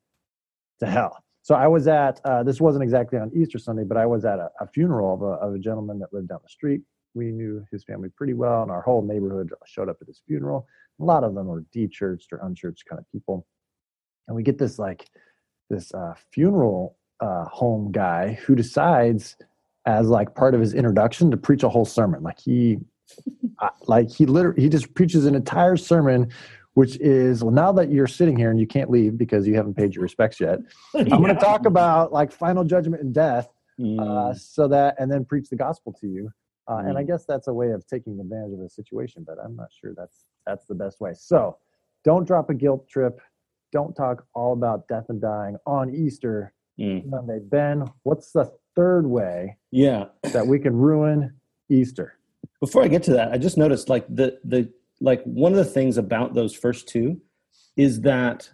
to 0.79 0.87
hell. 0.87 1.19
So 1.43 1.57
I 1.57 1.67
was 1.67 1.89
at 1.89 2.21
uh, 2.25 2.45
this 2.45 2.61
wasn't 2.61 2.85
exactly 2.85 3.19
on 3.19 3.33
Easter 3.35 3.59
Sunday, 3.59 3.83
but 3.83 3.97
I 3.97 4.07
was 4.07 4.25
at 4.25 4.39
a, 4.39 4.49
a 4.61 4.69
funeral 4.69 5.15
of 5.15 5.23
a, 5.23 5.33
of 5.45 5.55
a 5.55 5.59
gentleman 5.59 5.99
that 5.99 6.13
lived 6.13 6.29
down 6.29 6.39
the 6.41 6.49
street. 6.49 6.83
We 7.15 7.33
knew 7.33 7.65
his 7.73 7.83
family 7.83 8.11
pretty 8.17 8.35
well, 8.35 8.63
and 8.63 8.71
our 8.71 8.83
whole 8.83 9.03
neighborhood 9.03 9.51
showed 9.67 9.89
up 9.89 9.97
at 10.01 10.07
his 10.07 10.23
funeral. 10.25 10.69
A 11.01 11.05
lot 11.05 11.25
of 11.25 11.35
them 11.35 11.47
were 11.47 11.65
de-churched 11.73 12.33
or 12.33 12.39
unchurched 12.45 12.85
kind 12.89 13.01
of 13.01 13.11
people, 13.11 13.45
and 14.29 14.37
we 14.37 14.45
get 14.45 14.59
this 14.59 14.79
like 14.79 15.09
this 15.69 15.93
uh, 15.95 16.15
funeral 16.33 16.97
uh, 17.19 17.47
home 17.47 17.91
guy 17.91 18.35
who 18.45 18.55
decides 18.55 19.37
as 19.89 20.09
like 20.11 20.35
part 20.35 20.55
of 20.55 20.61
his 20.61 20.75
introduction 20.75 21.31
to 21.31 21.37
preach 21.39 21.63
a 21.63 21.69
whole 21.69 21.87
sermon. 21.87 22.23
Like 22.23 22.39
he, 22.39 22.77
uh, 23.59 23.71
like 23.87 24.11
he 24.11 24.27
literally 24.27 24.61
he 24.61 24.69
just 24.69 24.93
preaches 24.95 25.25
an 25.25 25.35
entire 25.35 25.77
sermon, 25.79 26.31
which 26.75 26.99
is 27.01 27.43
well 27.43 27.55
now 27.55 27.73
that 27.73 27.91
you're 27.91 28.07
sitting 28.07 28.37
here 28.37 28.51
and 28.51 28.61
you 28.61 28.67
can't 28.67 28.91
leave 28.91 29.17
because 29.17 29.49
you 29.49 29.55
haven't 29.57 29.75
paid 29.75 29.95
your 29.95 30.03
respects 30.03 30.39
yet. 30.41 30.59
I'm 30.95 31.07
going 31.23 31.35
to 31.35 31.41
talk 31.41 31.65
about 31.65 32.13
like 32.13 32.31
final 32.31 32.65
judgment 32.65 33.03
and 33.03 33.15
death, 33.15 33.49
uh, 33.49 33.53
Mm. 33.81 34.37
so 34.39 34.69
that 34.69 34.97
and 34.99 35.11
then 35.11 35.25
preach 35.25 35.49
the 35.49 35.57
gospel 35.57 35.93
to 36.01 36.07
you. 36.07 36.31
Uh, 36.69 36.83
And 36.85 36.99
I 36.99 37.03
Mm. 37.03 37.07
guess 37.07 37.25
that's 37.25 37.49
a 37.49 37.55
way 37.55 37.71
of 37.71 37.87
taking 37.87 38.21
advantage 38.21 38.53
of 38.53 38.61
a 38.61 38.69
situation, 38.69 39.25
but 39.27 39.39
I'm 39.43 39.57
not 39.57 39.69
sure 39.73 39.95
that's 39.97 40.27
that's 40.47 40.67
the 40.67 40.75
best 40.75 41.01
way. 41.01 41.13
So 41.15 41.57
don't 42.05 42.27
drop 42.27 42.51
a 42.51 42.55
guilt 42.55 42.87
trip. 42.89 43.21
Don't 43.73 43.95
talk 43.97 44.27
all 44.35 44.53
about 44.53 44.87
death 44.87 45.07
and 45.09 45.19
dying 45.21 45.57
on 45.65 45.95
Easter 45.95 46.53
Mm. 46.79 47.11
Sunday. 47.11 47.41
Ben, 47.41 47.85
what's 48.05 48.31
the 48.33 48.53
third 48.79 49.07
way 49.07 49.57
Yeah. 49.73 50.05
that 50.33 50.47
we 50.47 50.59
can 50.59 50.75
ruin 50.77 51.35
Easter? 51.69 52.15
Before 52.61 52.83
I 52.85 52.89
get 52.89 53.03
to 53.05 53.13
that, 53.13 53.33
I 53.33 53.39
just 53.39 53.59
noticed 53.59 53.89
like 53.89 54.07
the 54.09 54.39
the 54.45 54.71
like 55.01 55.23
one 55.25 55.53
of 55.53 55.59
the 55.59 55.65
things 55.65 55.97
about 55.97 56.35
those 56.35 56.55
first 56.55 56.89
two 56.89 57.21
is 57.77 58.01
that 58.03 58.49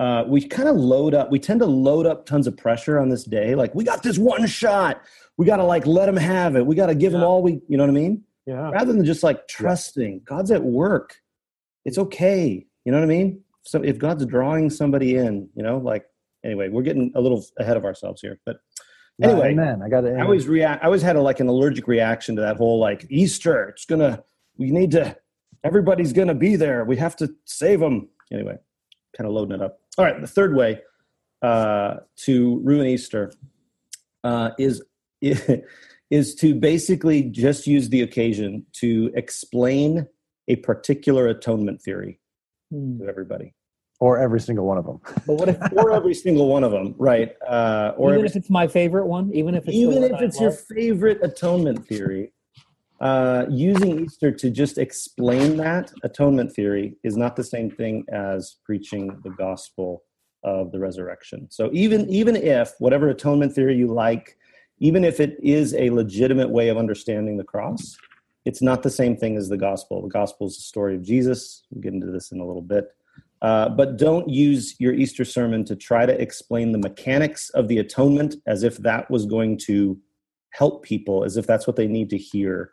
uh, 0.00 0.24
we 0.26 0.44
kind 0.46 0.68
of 0.68 0.74
load 0.76 1.14
up. 1.14 1.30
We 1.30 1.38
tend 1.38 1.60
to 1.60 1.66
load 1.66 2.04
up 2.04 2.26
tons 2.26 2.46
of 2.48 2.56
pressure 2.56 2.98
on 2.98 3.08
this 3.10 3.22
day. 3.24 3.54
Like 3.54 3.72
we 3.74 3.84
got 3.84 4.02
this 4.02 4.18
one 4.18 4.46
shot. 4.46 5.00
We 5.36 5.46
got 5.46 5.58
to 5.58 5.64
like 5.64 5.86
let 5.86 6.06
them 6.06 6.16
have 6.16 6.56
it. 6.56 6.66
We 6.66 6.74
got 6.74 6.86
to 6.86 6.94
give 6.96 7.12
them 7.12 7.20
Yeah. 7.20 7.26
all 7.28 7.42
we. 7.42 7.60
You 7.68 7.76
know 7.76 7.84
what 7.84 7.90
I 7.90 7.94
mean? 7.94 8.22
Yeah. 8.46 8.70
Rather 8.70 8.92
than 8.92 9.04
just 9.04 9.22
like 9.22 9.46
trusting 9.48 10.22
God's 10.24 10.50
at 10.50 10.62
work. 10.64 11.16
It's 11.84 11.98
okay. 11.98 12.66
You 12.84 12.92
know 12.92 12.98
what 12.98 13.04
I 13.04 13.08
mean? 13.08 13.40
So 13.62 13.82
if 13.82 13.98
God's 13.98 14.26
drawing 14.26 14.68
somebody 14.70 15.16
in, 15.16 15.48
you 15.54 15.62
know, 15.62 15.78
like 15.78 16.04
anyway, 16.44 16.68
we're 16.70 16.82
getting 16.82 17.12
a 17.14 17.20
little 17.20 17.44
ahead 17.58 17.76
of 17.76 17.84
ourselves 17.84 18.20
here. 18.20 18.40
But 18.44 18.56
Anyway, 19.22 19.54
man, 19.54 19.80
I 19.82 19.88
got 19.88 20.00
to. 20.02 20.14
I 20.16 20.22
always 20.22 20.48
react. 20.48 20.82
I 20.82 20.86
always 20.86 21.02
had 21.02 21.16
a, 21.16 21.22
like 21.22 21.38
an 21.40 21.46
allergic 21.48 21.86
reaction 21.86 22.34
to 22.36 22.42
that 22.42 22.56
whole 22.56 22.78
like 22.80 23.06
Easter. 23.10 23.68
It's 23.68 23.84
gonna. 23.84 24.22
We 24.56 24.70
need 24.70 24.90
to. 24.92 25.16
Everybody's 25.62 26.12
gonna 26.12 26.34
be 26.34 26.56
there. 26.56 26.84
We 26.84 26.96
have 26.96 27.14
to 27.16 27.32
save 27.44 27.80
them. 27.80 28.08
Anyway, 28.32 28.56
kind 29.16 29.26
of 29.28 29.34
loading 29.34 29.54
it 29.54 29.62
up. 29.62 29.78
All 29.98 30.04
right. 30.04 30.20
The 30.20 30.26
third 30.26 30.56
way 30.56 30.82
uh, 31.42 31.96
to 32.24 32.60
ruin 32.64 32.86
Easter 32.86 33.32
uh, 34.24 34.50
is 34.58 34.82
is 36.10 36.34
to 36.36 36.54
basically 36.54 37.22
just 37.22 37.66
use 37.66 37.88
the 37.88 38.02
occasion 38.02 38.66
to 38.72 39.12
explain 39.14 40.06
a 40.48 40.56
particular 40.56 41.28
atonement 41.28 41.80
theory 41.80 42.18
Hmm. 42.70 42.98
to 42.98 43.08
everybody, 43.08 43.54
or 44.04 44.18
every 44.18 44.38
single 44.38 44.66
one 44.66 44.76
of 44.76 44.84
them. 44.84 45.00
But 45.26 45.34
what 45.40 45.48
if, 45.48 45.56
or 45.72 45.90
every 45.92 46.12
single 46.12 46.46
one 46.46 46.62
of 46.62 46.72
them, 46.72 46.94
right? 46.98 47.34
Uh, 47.48 47.94
or 47.96 48.10
even 48.10 48.18
every 48.18 48.28
if 48.28 48.36
it's 48.36 48.50
my 48.50 48.66
favorite 48.66 49.06
one, 49.06 49.32
even 49.32 49.54
if 49.54 49.66
it's 49.66 49.74
even 49.74 50.02
one 50.02 50.10
if 50.10 50.20
I 50.20 50.24
it's 50.24 50.38
your 50.38 50.50
love? 50.50 50.60
favorite 50.76 51.20
atonement 51.22 51.86
theory, 51.86 52.32
uh, 53.00 53.46
using 53.48 54.04
Easter 54.04 54.30
to 54.30 54.50
just 54.50 54.76
explain 54.76 55.56
that 55.56 55.90
atonement 56.02 56.52
theory 56.52 56.96
is 57.02 57.16
not 57.16 57.34
the 57.34 57.44
same 57.54 57.70
thing 57.70 58.04
as 58.12 58.56
preaching 58.66 59.18
the 59.24 59.30
gospel 59.30 60.02
of 60.42 60.70
the 60.70 60.78
resurrection. 60.78 61.48
So 61.50 61.70
even 61.72 62.06
even 62.10 62.36
if 62.36 62.74
whatever 62.80 63.08
atonement 63.08 63.54
theory 63.54 63.74
you 63.74 63.86
like, 63.86 64.36
even 64.80 65.02
if 65.02 65.18
it 65.18 65.38
is 65.42 65.72
a 65.72 65.88
legitimate 65.88 66.50
way 66.50 66.68
of 66.68 66.76
understanding 66.76 67.38
the 67.38 67.50
cross, 67.54 67.96
it's 68.44 68.60
not 68.60 68.82
the 68.82 68.90
same 68.90 69.16
thing 69.16 69.38
as 69.38 69.48
the 69.48 69.56
gospel. 69.56 70.02
The 70.02 70.16
gospel 70.20 70.46
is 70.46 70.56
the 70.56 70.68
story 70.74 70.94
of 70.94 71.02
Jesus. 71.02 71.62
We'll 71.70 71.80
get 71.80 71.94
into 71.94 72.10
this 72.16 72.32
in 72.32 72.40
a 72.40 72.46
little 72.46 72.68
bit. 72.76 72.84
Uh, 73.44 73.68
but 73.68 73.98
don't 73.98 74.26
use 74.26 74.74
your 74.78 74.94
Easter 74.94 75.22
sermon 75.22 75.66
to 75.66 75.76
try 75.76 76.06
to 76.06 76.18
explain 76.18 76.72
the 76.72 76.78
mechanics 76.78 77.50
of 77.50 77.68
the 77.68 77.76
atonement 77.76 78.36
as 78.46 78.62
if 78.62 78.78
that 78.78 79.10
was 79.10 79.26
going 79.26 79.58
to 79.58 80.00
help 80.54 80.82
people, 80.82 81.24
as 81.24 81.36
if 81.36 81.46
that's 81.46 81.66
what 81.66 81.76
they 81.76 81.86
need 81.86 82.08
to 82.08 82.16
hear 82.16 82.70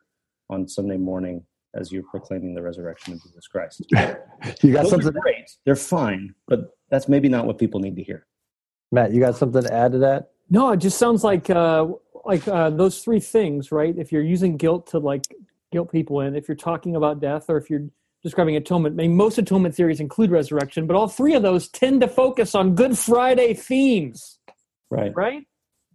on 0.50 0.66
Sunday 0.66 0.96
morning 0.96 1.46
as 1.76 1.92
you're 1.92 2.04
proclaiming 2.10 2.56
the 2.56 2.62
resurrection 2.62 3.12
of 3.12 3.22
Jesus 3.22 3.48
Christ. 3.48 3.86
You 4.64 4.74
got 4.74 4.84
Those 4.84 4.92
something, 4.92 5.10
are 5.10 5.20
great. 5.20 5.52
They're 5.66 5.76
fine, 5.76 6.34
but 6.48 6.72
that's 6.90 7.10
maybe 7.10 7.28
not 7.28 7.46
what 7.46 7.58
people 7.58 7.82
need 7.82 7.98
to 7.98 8.04
hear. 8.04 8.26
Matt? 8.94 9.12
You 9.12 9.20
got 9.20 9.36
something 9.36 9.62
to 9.62 9.74
add 9.74 9.92
to 9.92 9.98
that? 10.00 10.32
No, 10.50 10.72
it 10.72 10.78
just 10.78 10.98
sounds 10.98 11.24
like 11.24 11.50
uh, 11.50 11.88
like 12.26 12.48
uh, 12.48 12.70
those 12.70 13.04
three 13.04 13.20
things, 13.20 13.72
right? 13.72 13.96
If 13.98 14.12
you're 14.12 14.24
using 14.24 14.58
guilt 14.58 14.88
to 14.88 15.00
like 15.00 15.24
guilt 15.72 15.92
people 15.92 16.22
in, 16.22 16.36
if 16.36 16.48
you're 16.48 16.56
talking 16.56 16.96
about 16.96 17.20
death, 17.20 17.50
or 17.50 17.58
if 17.58 17.70
you're 17.70 17.88
describing 18.24 18.56
atonement, 18.56 18.96
I 19.00 19.04
mean, 19.08 19.16
most 19.16 19.38
atonement 19.38 19.76
theories 19.76 20.00
include 20.00 20.32
resurrection, 20.32 20.86
but 20.88 20.96
all 20.96 21.08
three 21.08 21.34
of 21.34 21.42
those 21.42 21.68
tend 21.70 22.02
to 22.02 22.08
focus 22.08 22.54
on 22.56 22.76
Good 22.76 22.98
Friday 22.98 23.54
themes, 23.54 24.40
Right. 24.90 25.12
right? 25.16 25.44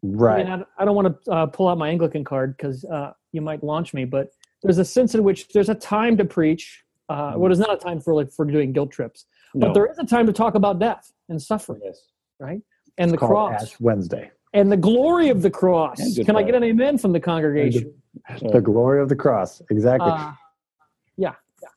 Right. 0.03 0.47
I, 0.47 0.57
mean, 0.57 0.65
I, 0.79 0.85
don't 0.85 0.95
want 0.95 1.25
to 1.25 1.31
uh, 1.33 1.47
pull 1.47 1.69
out 1.69 1.79
my 1.79 1.89
Anglican 1.89 2.23
card 2.25 2.57
because 2.57 2.85
uh, 2.85 3.13
you 3.33 3.41
might 3.41 3.63
launch 3.65 3.95
me, 3.95 4.05
but 4.05 4.29
there's 4.63 4.79
a 4.79 4.85
sense 4.85 5.15
in 5.15 5.25
which 5.25 5.49
there's 5.49 5.69
a 5.69 5.75
time 5.75 6.17
to 6.19 6.25
preach. 6.25 6.83
Uh, 7.09 7.33
well, 7.37 7.49
there's 7.49 7.59
not 7.59 7.73
a 7.73 7.77
time 7.77 8.01
for 8.01 8.15
like 8.15 8.31
for 8.33 8.45
doing 8.45 8.73
guilt 8.73 8.91
trips, 8.91 9.27
but 9.55 9.69
No. 9.69 9.73
there 9.75 9.87
is 9.87 9.99
a 9.99 10.05
time 10.05 10.27
to 10.27 10.33
talk 10.33 10.55
about 10.55 10.79
death 10.79 11.13
and 11.29 11.41
suffering, 11.41 11.81
Yes. 11.85 12.01
right? 12.41 12.61
And 12.99 13.11
the 13.11 13.17
cross 13.19 13.63
Ash 13.63 13.81
Wednesday. 13.81 14.31
and 14.55 14.71
the 14.73 14.77
glory 14.77 15.29
of 15.29 15.43
the 15.43 15.51
cross. 15.51 16.01
Can 16.25 16.37
I 16.37 16.43
get 16.43 16.55
an 16.55 16.65
amen 16.65 16.99
from 16.99 17.13
the 17.13 17.21
congregation? 17.21 17.93
The 18.51 18.63
glory 18.63 19.03
of 19.03 19.11
the 19.11 19.15
cross. 19.15 19.61
Exactly. 19.71 20.11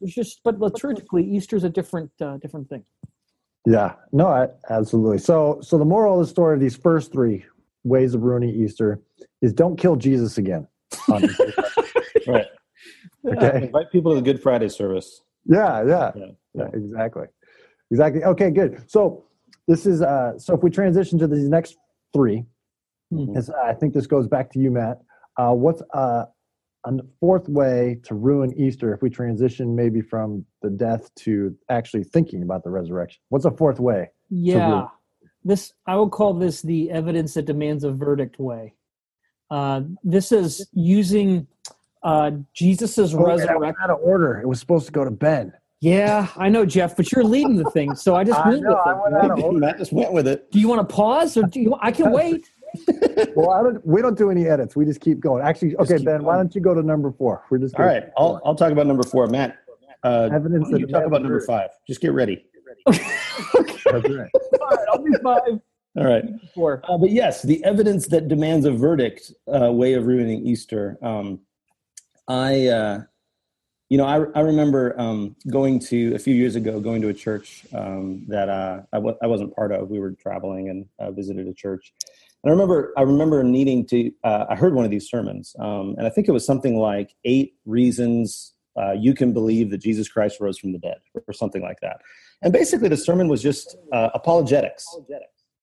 Yeah, 0.01 0.06
yeah. 0.06 0.06
It's 0.08 0.15
just, 0.15 0.41
but 0.44 0.60
liturgically, 0.60 1.24
Easter's 1.27 1.63
a 1.63 1.70
different, 1.70 2.12
uh, 2.22 2.38
different 2.38 2.70
thing. 2.70 2.84
Yeah, 3.65 3.94
no, 4.12 4.27
I, 4.27 4.48
absolutely. 4.70 5.18
So, 5.20 5.60
so 5.62 5.77
the 5.77 5.86
moral 5.86 6.20
of 6.20 6.25
the 6.25 6.32
story 6.32 6.56
of 6.56 6.60
these 6.62 6.75
first 6.75 7.12
three 7.12 7.46
ways 7.84 8.13
of 8.13 8.24
ruining 8.24 8.50
Easter 8.50 9.01
is 9.41 9.53
don't 9.53 9.75
kill 9.77 9.96
Jesus 9.96 10.38
again. 10.38 10.68
on 11.12 11.24
Easter. 11.29 11.53
Right. 12.27 12.46
okay. 13.25 13.63
Invite 13.65 13.91
people 13.91 14.12
to 14.12 14.15
the 14.15 14.22
Good 14.22 14.41
Friday 14.41 14.70
service. 14.70 15.22
Yeah, 15.46 15.84
yeah, 15.86 16.12
Yeah. 16.15 16.25
yeah, 16.53 16.68
exactly, 16.74 17.27
exactly. 17.91 18.24
Okay, 18.24 18.50
good. 18.50 18.84
So 18.89 19.25
this 19.68 19.86
is 19.86 20.01
uh, 20.01 20.38
so 20.38 20.56
if 20.56 20.63
we 20.63 20.70
transition 20.70 21.20
to 21.20 21.27
these 21.27 21.50
next 21.50 21.77
three, 22.13 22.46
Mhm. 23.12 23.50
I 23.56 23.74
think 23.74 23.94
this 23.96 24.06
goes 24.08 24.27
back 24.27 24.51
to 24.51 24.60
you, 24.60 24.70
Matt. 24.70 25.01
Uh, 25.38 25.53
what's 25.53 25.82
uh, 25.94 26.25
a 26.86 26.91
fourth 27.19 27.48
way 27.50 28.00
to 28.03 28.15
ruin 28.15 28.53
Easter 28.57 28.93
if 28.93 29.01
we 29.01 29.09
transition 29.09 29.75
maybe 29.75 30.01
from 30.01 30.45
the 30.62 30.69
death 30.69 31.13
to 31.15 31.55
actually 31.69 32.03
thinking 32.03 32.41
about 32.43 32.63
the 32.63 32.69
resurrection? 32.69 33.19
What's 33.29 33.45
a 33.45 33.51
fourth 33.51 33.79
way? 33.79 34.12
Yeah, 34.29 34.88
this 35.43 35.74
I 35.88 35.95
would 35.95 36.12
call 36.12 36.33
this 36.33 36.62
the 36.62 36.91
evidence 36.91 37.33
that 37.33 37.45
demands 37.45 37.83
a 37.83 37.91
verdict 37.91 38.39
way. 38.39 38.74
Uh, 39.51 39.81
this 40.03 40.31
is 40.31 40.67
using 40.74 41.48
uh, 42.03 42.31
Jesus's 42.53 43.13
Oh, 43.15 43.25
resurrection. 43.25 43.59
went 43.59 43.75
out 43.83 43.89
of 43.89 43.98
order. 44.01 44.39
It 44.39 44.48
was 44.48 44.59
supposed 44.59 44.86
to 44.86 44.91
go 44.91 45.03
to 45.03 45.12
Ben. 45.12 45.51
Yeah, 45.81 46.27
I 46.36 46.50
know, 46.50 46.65
Jeff, 46.65 46.95
but 46.98 47.09
you're 47.12 47.24
leading 47.24 47.55
the 47.55 47.69
thing, 47.71 47.95
so 47.95 48.15
I 48.15 48.24
just 48.25 48.39
I 48.45 48.50
went 48.50 48.63
know, 48.63 48.69
with 48.69 48.77
it. 48.86 49.12
went 49.13 49.15
out 49.25 49.31
of 49.39 49.43
order. 49.43 49.59
Matt 49.65 49.77
just 49.79 49.91
went 49.93 50.12
with 50.13 50.27
it. 50.27 50.51
Do 50.51 50.59
you 50.59 50.67
want 50.67 50.88
to 50.88 50.93
pause, 50.95 51.36
or 51.38 51.43
do 51.43 51.59
you? 51.59 51.75
I 51.81 51.91
can 51.91 52.12
wait. 52.12 52.50
Well, 53.35 53.51
I 53.51 53.63
don't. 53.63 53.85
We 53.85 54.01
don't 54.01 54.17
do 54.17 54.31
any 54.31 54.47
edits. 54.47 54.75
We 54.75 54.85
just 54.85 55.01
keep 55.01 55.19
going. 55.19 55.43
Actually, 55.43 55.75
okay, 55.77 55.97
keep 55.97 56.05
Ben. 56.05 56.23
Why 56.23 56.38
don't 56.38 56.53
you 56.55 56.61
go 56.61 56.73
to 56.73 56.81
number 56.81 57.11
four? 57.11 57.43
We're 57.49 57.57
just 57.57 57.75
All 57.75 57.85
right. 57.85 58.03
I'll, 58.17 58.41
I'll 58.45 58.55
talk 58.55 58.71
about 58.71 58.88
number 58.88 59.03
four. 59.03 59.27
Matt, 59.27 59.57
uh, 60.03 60.29
Evidence 60.31 60.67
why 60.69 60.77
you 60.77 60.88
talk 60.88 61.05
about 61.05 61.21
number 61.21 61.41
five. 61.41 61.69
Just 61.88 62.01
get 62.01 62.13
ready. 62.13 62.45
That's 62.85 62.99
right. 63.85 64.29
All 64.61 64.69
right, 64.69 64.88
I'll 64.91 65.03
be 65.03 65.11
five. 65.23 65.59
All 65.97 66.05
right. 66.05 66.23
Four. 66.53 66.81
Uh, 66.88 66.97
but 66.97 67.11
yes, 67.11 67.41
the 67.41 67.63
evidence 67.65 68.07
that 68.07 68.27
demands 68.27 68.65
a 68.65 68.71
verdict 68.71 69.33
uh, 69.53 69.71
way 69.71 69.93
of 69.93 70.05
ruining 70.05 70.45
Easter. 70.45 70.97
Um, 71.01 71.41
I, 72.27 72.67
uh, 72.67 73.01
you 73.89 73.97
know, 73.97 74.05
I, 74.05 74.39
I 74.39 74.41
remember 74.41 74.99
um, 74.99 75.35
going 75.49 75.79
to 75.79 76.13
a 76.13 76.19
few 76.19 76.35
years 76.35 76.55
ago, 76.55 76.79
going 76.79 77.01
to 77.01 77.09
a 77.09 77.13
church 77.13 77.65
um, 77.73 78.23
that 78.27 78.47
uh, 78.47 78.81
I 78.93 78.97
w- 78.97 79.17
I 79.21 79.27
wasn't 79.27 79.55
part 79.55 79.71
of. 79.71 79.89
We 79.89 79.99
were 79.99 80.11
traveling 80.11 80.69
and 80.69 80.85
uh, 80.99 81.11
visited 81.11 81.47
a 81.47 81.53
church. 81.53 81.91
And 82.43 82.50
I 82.50 82.53
remember, 82.53 82.93
I 82.98 83.01
remember 83.01 83.43
needing 83.43 83.86
to. 83.88 84.12
Uh, 84.24 84.46
I 84.50 84.55
heard 84.55 84.74
one 84.74 84.86
of 84.86 84.91
these 84.91 85.10
sermons, 85.10 85.55
um, 85.60 85.96
and 85.98 86.08
I 86.08 86.10
think 86.10 86.27
it 86.27 86.31
was 86.31 86.46
something 86.46 86.77
like 86.77 87.15
eight 87.25 87.55
reasons 87.65 88.53
uh, 88.79 88.93
you 88.93 89.13
can 89.13 89.34
believe 89.34 89.72
that 89.72 89.79
Jesus 89.79 90.08
Christ 90.08 90.39
rose 90.39 90.58
from 90.58 90.72
the 90.72 90.79
dead, 90.79 91.00
or 91.27 91.34
something 91.34 91.62
like 91.62 91.79
that. 91.81 92.01
And 92.41 92.53
basically, 92.53 92.88
the 92.88 92.98
sermon 92.98 93.27
was 93.27 93.41
just 93.41 93.75
uh, 93.91 94.10
apologetics 94.13 94.88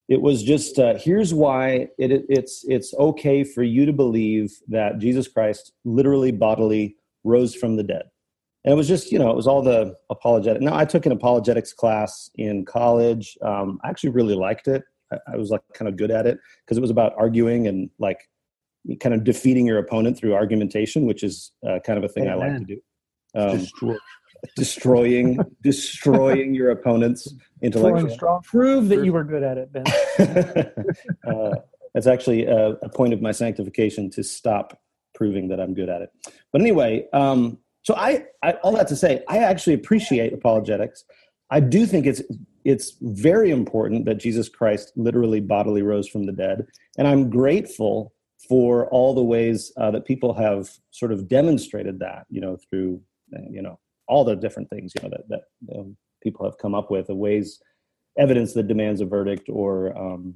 it 0.08 0.20
was 0.20 0.42
just 0.42 0.78
uh, 0.78 0.94
here's 0.96 1.34
why 1.34 1.88
it, 1.98 2.12
it, 2.12 2.26
it's 2.28 2.64
it's 2.68 2.94
okay 2.94 3.42
for 3.42 3.62
you 3.62 3.86
to 3.86 3.92
believe 3.92 4.56
that 4.68 4.98
Jesus 4.98 5.26
Christ 5.26 5.72
literally 5.84 6.30
bodily 6.30 6.96
rose 7.24 7.54
from 7.54 7.76
the 7.76 7.82
dead. 7.82 8.04
And 8.64 8.72
it 8.72 8.76
was 8.76 8.88
just 8.88 9.10
you 9.10 9.18
know 9.18 9.30
it 9.30 9.36
was 9.36 9.46
all 9.46 9.62
the 9.62 9.96
apologetic. 10.10 10.62
Now 10.62 10.76
I 10.76 10.84
took 10.84 11.06
an 11.06 11.12
apologetics 11.12 11.72
class 11.72 12.30
in 12.36 12.64
college. 12.64 13.36
Um, 13.42 13.80
I 13.82 13.88
actually 13.88 14.10
really 14.10 14.34
liked 14.34 14.68
it. 14.68 14.84
I, 15.12 15.18
I 15.32 15.36
was 15.36 15.50
like 15.50 15.62
kind 15.74 15.88
of 15.88 15.96
good 15.96 16.10
at 16.10 16.26
it 16.26 16.38
because 16.64 16.78
it 16.78 16.80
was 16.80 16.90
about 16.90 17.14
arguing 17.16 17.66
and 17.66 17.90
like 17.98 18.28
kind 19.00 19.14
of 19.14 19.24
defeating 19.24 19.66
your 19.66 19.78
opponent 19.78 20.16
through 20.18 20.34
argumentation, 20.34 21.06
which 21.06 21.22
is 21.22 21.52
uh, 21.68 21.78
kind 21.84 21.98
of 21.98 22.04
a 22.04 22.08
thing 22.08 22.28
I 22.28 22.34
like 22.34 22.58
to 22.58 22.64
do. 22.64 22.80
Um, 23.34 23.58
Destroy- 23.58 23.96
destroying 24.54 25.38
destroying 25.62 26.54
your 26.54 26.70
opponent's 26.70 27.32
intellectual 27.62 28.10
strong- 28.10 28.42
Prove 28.42 28.88
that 28.88 29.04
you 29.04 29.12
were 29.12 29.24
good 29.24 29.42
at 29.42 29.58
it, 29.58 29.72
Ben. 29.72 29.84
uh, 31.28 31.56
that's 31.94 32.06
actually 32.06 32.44
a, 32.46 32.70
a 32.82 32.88
point 32.88 33.12
of 33.12 33.20
my 33.22 33.32
sanctification 33.32 34.10
to 34.10 34.22
stop 34.22 34.78
proving 35.14 35.48
that 35.48 35.60
I'm 35.60 35.74
good 35.74 35.88
at 35.88 36.02
it. 36.02 36.10
But 36.52 36.60
anyway, 36.60 37.06
um, 37.12 37.58
so 37.82 37.94
I, 37.94 38.24
I 38.42 38.52
all 38.62 38.72
that 38.72 38.88
to 38.88 38.96
say, 38.96 39.22
I 39.28 39.38
actually 39.38 39.74
appreciate 39.74 40.32
apologetics. 40.32 41.04
I 41.50 41.60
do 41.60 41.86
think 41.86 42.06
it's 42.06 42.22
it's 42.66 42.96
very 43.00 43.50
important 43.50 44.04
that 44.06 44.16
Jesus 44.16 44.48
Christ 44.48 44.92
literally 44.96 45.40
bodily 45.40 45.82
rose 45.82 46.08
from 46.08 46.24
the 46.24 46.32
dead, 46.32 46.66
and 46.98 47.06
I'm 47.06 47.30
grateful 47.30 48.12
for 48.48 48.88
all 48.90 49.14
the 49.14 49.22
ways 49.22 49.72
uh, 49.76 49.90
that 49.92 50.04
people 50.04 50.34
have 50.34 50.68
sort 50.90 51.12
of 51.12 51.28
demonstrated 51.28 51.98
that. 52.00 52.26
You 52.28 52.40
know, 52.40 52.58
through 52.68 53.00
uh, 53.36 53.42
you 53.48 53.62
know 53.62 53.78
all 54.08 54.24
the 54.24 54.36
different 54.36 54.68
things 54.70 54.92
you 54.94 55.02
know 55.02 55.16
that 55.16 55.28
that 55.28 55.78
um, 55.78 55.96
people 56.22 56.44
have 56.44 56.58
come 56.58 56.74
up 56.74 56.90
with, 56.90 57.06
the 57.06 57.14
ways 57.14 57.60
evidence 58.18 58.54
that 58.54 58.66
demands 58.66 59.00
a 59.00 59.04
verdict 59.04 59.48
or 59.50 59.96
um, 59.96 60.34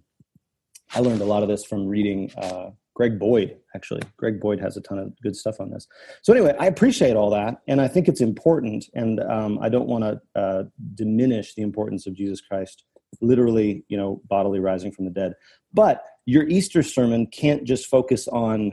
I 0.94 1.00
learned 1.00 1.22
a 1.22 1.25
lot 1.25 1.42
of 1.42 1.49
this 1.49 1.64
from 1.64 1.87
reading 1.87 2.30
uh, 2.37 2.70
Greg 3.00 3.19
Boyd. 3.19 3.57
Actually, 3.75 4.02
Greg 4.19 4.38
Boyd 4.38 4.61
has 4.61 4.76
a 4.76 4.83
ton 4.83 4.99
of 4.99 5.19
good 5.23 5.35
stuff 5.35 5.59
on 5.59 5.71
this. 5.71 5.87
So 6.21 6.35
anyway, 6.35 6.54
I 6.61 6.66
appreciate 6.66 7.16
all 7.16 7.30
that, 7.30 7.62
and 7.66 7.80
I 7.80 7.88
think 7.88 8.09
it's 8.09 8.21
important, 8.21 8.85
and 8.92 9.21
um, 9.21 9.59
I 9.62 9.71
don't 9.71 9.88
want 9.88 10.04
to 10.04 10.21
uh, 10.38 10.64
diminish 10.97 11.54
the 11.54 11.62
importance 11.62 12.07
of 12.07 12.12
Jesus 12.12 12.42
Christ, 12.42 12.85
literally, 13.23 13.87
you 13.88 13.97
know, 13.97 14.21
bodily 14.28 14.61
rising 14.61 14.92
from 14.92 15.07
the 15.07 15.11
dead. 15.11 15.33
But 15.73 16.04
your 16.26 16.47
Easter 16.47 16.83
sermon 16.83 17.26
can't 17.28 17.64
just 17.64 17.87
focus 17.87 18.28
on 18.28 18.73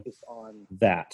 that. 0.81 1.13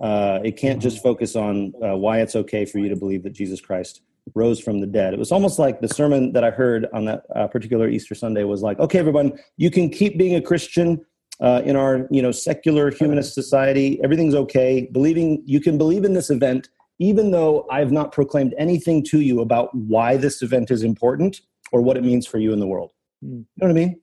Uh, 0.00 0.38
it 0.44 0.56
can't 0.56 0.80
just 0.80 1.02
focus 1.02 1.34
on 1.34 1.72
uh, 1.84 1.96
why 1.96 2.20
it's 2.20 2.36
okay 2.36 2.64
for 2.64 2.78
you 2.78 2.88
to 2.88 2.96
believe 2.96 3.24
that 3.24 3.32
Jesus 3.32 3.60
Christ 3.60 4.02
rose 4.34 4.60
from 4.60 4.80
the 4.80 4.86
dead. 4.86 5.14
It 5.14 5.18
was 5.18 5.32
almost 5.32 5.58
like 5.58 5.80
the 5.80 5.88
sermon 5.88 6.32
that 6.32 6.44
I 6.44 6.50
heard 6.50 6.86
on 6.92 7.04
that 7.06 7.24
uh, 7.34 7.46
particular 7.48 7.88
Easter 7.88 8.14
Sunday 8.14 8.44
was 8.44 8.62
like, 8.62 8.78
okay, 8.78 8.98
everyone, 8.98 9.38
you 9.56 9.70
can 9.70 9.90
keep 9.90 10.16
being 10.16 10.36
a 10.36 10.40
Christian 10.40 11.04
uh, 11.40 11.62
in 11.64 11.76
our 11.76 12.06
you 12.10 12.22
know 12.22 12.32
secular 12.32 12.90
humanist 12.90 13.34
society, 13.34 14.02
everything's 14.02 14.34
okay. 14.34 14.88
Believing 14.92 15.42
you 15.44 15.60
can 15.60 15.78
believe 15.78 16.04
in 16.04 16.14
this 16.14 16.30
event, 16.30 16.68
even 16.98 17.30
though 17.30 17.66
I've 17.70 17.92
not 17.92 18.12
proclaimed 18.12 18.54
anything 18.58 19.02
to 19.06 19.20
you 19.20 19.40
about 19.40 19.74
why 19.74 20.16
this 20.16 20.42
event 20.42 20.70
is 20.70 20.82
important 20.82 21.40
or 21.72 21.82
what 21.82 21.96
it 21.96 22.04
means 22.04 22.26
for 22.26 22.38
you 22.38 22.52
in 22.52 22.60
the 22.60 22.66
world. 22.66 22.92
Mm. 23.24 23.28
You 23.30 23.36
know 23.56 23.66
what 23.66 23.70
I 23.70 23.74
mean? 23.74 24.00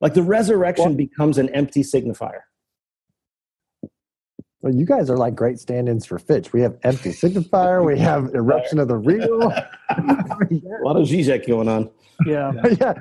Like 0.00 0.14
the 0.14 0.22
resurrection 0.22 0.86
Well- 0.86 0.94
becomes 0.94 1.38
an 1.38 1.48
empty 1.50 1.82
signifier. 1.82 2.40
Well, 4.60 4.74
you 4.74 4.84
guys 4.84 5.10
are 5.10 5.16
like 5.16 5.36
great 5.36 5.60
stand-ins 5.60 6.06
for 6.06 6.18
Fitch. 6.18 6.52
We 6.52 6.60
have 6.62 6.76
empty 6.82 7.10
signifier. 7.10 7.84
We 7.84 7.98
have 8.00 8.34
eruption 8.34 8.80
of 8.80 8.88
the 8.88 8.96
real. 8.96 9.42
A 9.90 10.82
lot 10.82 10.96
of 10.96 11.06
Zizek 11.06 11.46
going 11.46 11.68
on. 11.68 11.88
Yeah. 12.26 12.52
yeah, 12.80 12.94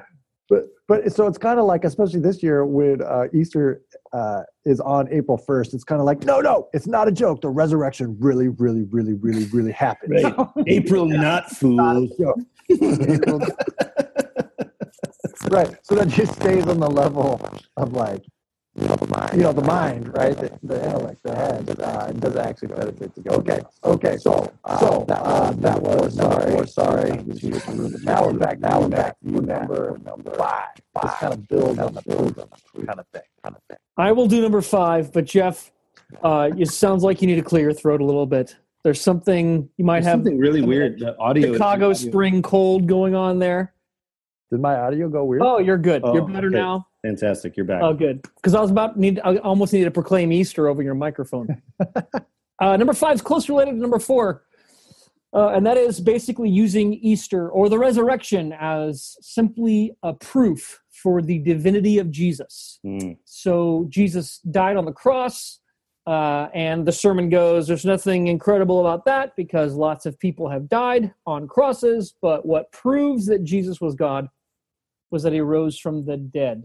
but 0.49 0.67
but 0.87 1.11
so 1.11 1.25
it's 1.25 1.37
kind 1.39 1.59
of 1.59 1.65
like, 1.65 1.83
especially 1.83 2.19
this 2.19 2.43
year 2.43 2.65
when 2.65 3.01
uh, 3.01 3.25
Easter 3.33 3.81
uh, 4.13 4.43
is 4.65 4.79
on 4.79 5.11
April 5.11 5.37
first. 5.37 5.73
It's 5.73 5.83
kind 5.83 5.99
of 5.99 6.05
like, 6.05 6.23
no, 6.23 6.39
no, 6.41 6.69
it's 6.73 6.85
not 6.85 7.07
a 7.07 7.11
joke. 7.11 7.41
The 7.41 7.49
resurrection 7.49 8.15
really, 8.19 8.49
really, 8.49 8.83
really, 8.83 9.13
really, 9.13 9.45
really 9.45 9.71
happened. 9.71 10.23
Right. 10.23 10.47
April 10.67 11.05
not 11.05 11.45
Not 11.63 11.95
fools. 11.95 12.11
right. 15.49 15.75
So 15.83 15.95
that 15.95 16.07
just 16.09 16.33
stays 16.33 16.67
on 16.67 16.79
the 16.79 16.89
level 16.89 17.41
of 17.77 17.93
like, 17.93 18.23
you 18.77 18.87
know, 18.89 18.95
the 18.95 19.07
mind, 19.07 19.31
you 19.33 19.43
know, 19.43 19.53
the 19.53 19.61
mind 19.61 20.17
right? 20.17 20.35
The, 20.35 20.51
the 20.63 20.83
intellect, 20.83 21.23
the 21.23 21.33
head, 21.33 21.79
uh, 21.79 22.11
doesn't 22.11 22.37
actually 22.37 22.67
benefit 22.69 23.15
to 23.15 23.21
go. 23.21 23.35
Okay, 23.35 23.61
okay. 23.85 24.17
So, 24.17 24.51
so 24.79 25.05
uh, 25.07 25.51
that 25.51 25.81
was 25.81 26.15
sorry, 26.15 26.55
we're 26.55 26.65
sorry. 26.65 27.11
Now 28.03 28.25
we're 28.25 28.33
back. 28.33 28.59
Now 28.59 28.81
we're 28.81 28.89
back. 28.89 29.15
to 29.21 29.31
number 29.31 29.97
number 30.03 30.31
five. 30.31 30.67
Just 31.01 31.17
kind 31.19 31.33
of 31.33 31.47
build 31.47 31.79
on 31.79 31.93
the 31.93 32.01
build 32.01 32.37
on 32.37 32.49
the 32.73 32.85
kind 32.85 32.99
of 32.99 33.07
thing. 33.13 33.21
Kind 33.43 33.55
of 33.55 33.61
thing. 33.69 33.77
I 33.97 34.11
will 34.11 34.27
do 34.27 34.41
number 34.41 34.61
five, 34.61 35.13
but 35.13 35.23
Jeff, 35.23 35.71
uh, 36.21 36.49
it 36.57 36.69
sounds 36.69 37.01
like 37.01 37.21
you 37.21 37.27
need 37.27 37.35
to 37.35 37.43
clear 37.43 37.63
your 37.63 37.73
throat 37.73 38.01
a 38.01 38.05
little 38.05 38.25
bit. 38.25 38.57
There's 38.83 38.99
something 38.99 39.69
you 39.77 39.85
might 39.85 40.01
There's 40.01 40.05
have 40.07 40.17
something 40.17 40.37
really 40.37 40.61
weird. 40.61 40.99
The 40.99 41.17
audio. 41.17 41.53
Chicago 41.53 41.91
audio- 41.91 42.09
spring 42.09 42.41
cold 42.41 42.87
going 42.87 43.15
on 43.15 43.39
there. 43.39 43.73
Did 44.51 44.59
my 44.61 44.75
audio 44.75 45.09
go 45.09 45.23
weird? 45.23 45.41
Oh, 45.41 45.59
you're 45.59 45.77
good. 45.77 46.01
Oh, 46.03 46.13
you're 46.13 46.27
better 46.27 46.47
okay. 46.47 46.57
now. 46.57 46.87
Fantastic. 47.05 47.55
You're 47.55 47.67
back. 47.67 47.83
Oh, 47.83 47.93
good. 47.93 48.23
Because 48.23 48.55
I 48.55 48.61
was 48.61 48.71
about 48.71 48.97
need. 48.97 49.19
I 49.23 49.37
almost 49.37 49.73
needed 49.73 49.85
to 49.85 49.91
proclaim 49.91 50.31
Easter 50.31 50.67
over 50.67 50.81
your 50.81 50.95
microphone. 50.95 51.61
uh, 52.59 52.77
number 52.77 52.93
five 52.93 53.15
is 53.15 53.21
close 53.21 53.47
related 53.47 53.73
to 53.73 53.77
number 53.77 53.99
four, 53.99 54.43
uh, 55.31 55.49
and 55.49 55.63
that 55.67 55.77
is 55.77 55.99
basically 55.99 56.49
using 56.49 56.95
Easter 56.95 57.47
or 57.49 57.69
the 57.69 57.77
resurrection 57.77 58.55
as 58.59 59.17
simply 59.21 59.95
a 60.01 60.13
proof 60.13 60.81
for 60.89 61.21
the 61.21 61.37
divinity 61.39 61.99
of 61.99 62.09
Jesus. 62.09 62.79
Mm. 62.83 63.17
So 63.23 63.85
Jesus 63.89 64.39
died 64.39 64.75
on 64.75 64.85
the 64.85 64.91
cross, 64.91 65.59
uh, 66.07 66.47
and 66.55 66.87
the 66.87 66.91
sermon 66.91 67.29
goes, 67.29 67.67
"There's 67.67 67.85
nothing 67.85 68.25
incredible 68.29 68.79
about 68.79 69.05
that 69.05 69.35
because 69.35 69.75
lots 69.75 70.07
of 70.07 70.17
people 70.17 70.49
have 70.49 70.67
died 70.69 71.13
on 71.27 71.47
crosses, 71.47 72.15
but 72.19 72.47
what 72.47 72.71
proves 72.71 73.27
that 73.27 73.43
Jesus 73.43 73.79
was 73.79 73.93
God 73.93 74.27
was 75.11 75.21
that 75.21 75.33
he 75.33 75.39
rose 75.39 75.77
from 75.77 76.05
the 76.05 76.17
dead." 76.17 76.63